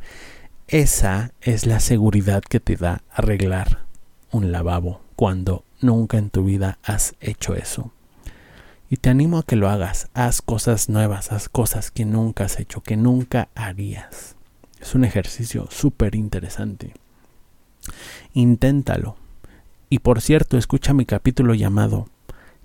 Esa 0.68 1.32
es 1.40 1.68
la 1.68 1.80
seguridad 1.80 2.42
que 2.42 2.60
te 2.60 2.76
da 2.76 3.04
arreglar 3.12 3.86
un 4.32 4.52
lavabo 4.52 5.02
cuando 5.16 5.64
nunca 5.80 6.18
en 6.18 6.32
tu 6.32 6.44
vida 6.44 6.80
has 6.82 7.14
hecho 7.22 7.54
eso. 7.54 7.92
Y 8.90 8.98
te 8.98 9.10
animo 9.10 9.38
a 9.38 9.44
que 9.44 9.56
lo 9.56 9.70
hagas. 9.70 10.10
Haz 10.14 10.42
cosas 10.42 10.90
nuevas, 10.90 11.32
haz 11.32 11.48
cosas 11.48 11.92
que 11.92 12.06
nunca 12.06 12.46
has 12.46 12.60
hecho, 12.60 12.82
que 12.82 12.98
nunca 12.98 13.50
harías. 13.54 14.36
Es 14.82 14.96
un 14.96 15.04
ejercicio 15.04 15.68
súper 15.70 16.16
interesante. 16.16 16.94
Inténtalo. 18.34 19.16
Y 19.90 20.00
por 20.00 20.22
cierto, 20.22 20.58
escucha 20.58 20.94
mi 20.94 21.06
capítulo 21.06 21.54
llamado 21.54 22.08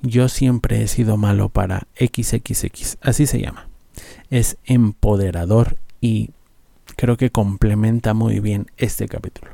Yo 0.02 0.28
siempre 0.28 0.82
he 0.82 0.88
sido 0.88 1.16
malo 1.16 1.48
para 1.48 1.86
XXX. 1.98 2.98
Así 3.00 3.26
se 3.26 3.40
llama. 3.40 3.68
Es 4.30 4.56
empoderador 4.64 5.76
y 6.00 6.30
creo 6.96 7.16
que 7.16 7.30
complementa 7.30 8.14
muy 8.14 8.40
bien 8.40 8.66
este 8.76 9.08
capítulo. 9.08 9.53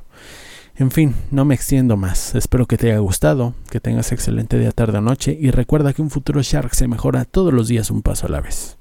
En 0.76 0.90
fin, 0.90 1.14
no 1.30 1.44
me 1.44 1.54
extiendo 1.54 1.96
más. 1.96 2.34
Espero 2.34 2.66
que 2.66 2.76
te 2.76 2.90
haya 2.90 2.98
gustado, 3.00 3.54
que 3.70 3.80
tengas 3.80 4.12
excelente 4.12 4.58
día, 4.58 4.72
tarde 4.72 4.98
o 4.98 5.02
noche 5.02 5.36
y 5.38 5.50
recuerda 5.50 5.92
que 5.92 6.02
un 6.02 6.10
futuro 6.10 6.40
Shark 6.42 6.74
se 6.74 6.88
mejora 6.88 7.24
todos 7.24 7.52
los 7.52 7.68
días 7.68 7.90
un 7.90 8.02
paso 8.02 8.26
a 8.26 8.30
la 8.30 8.40
vez. 8.40 8.79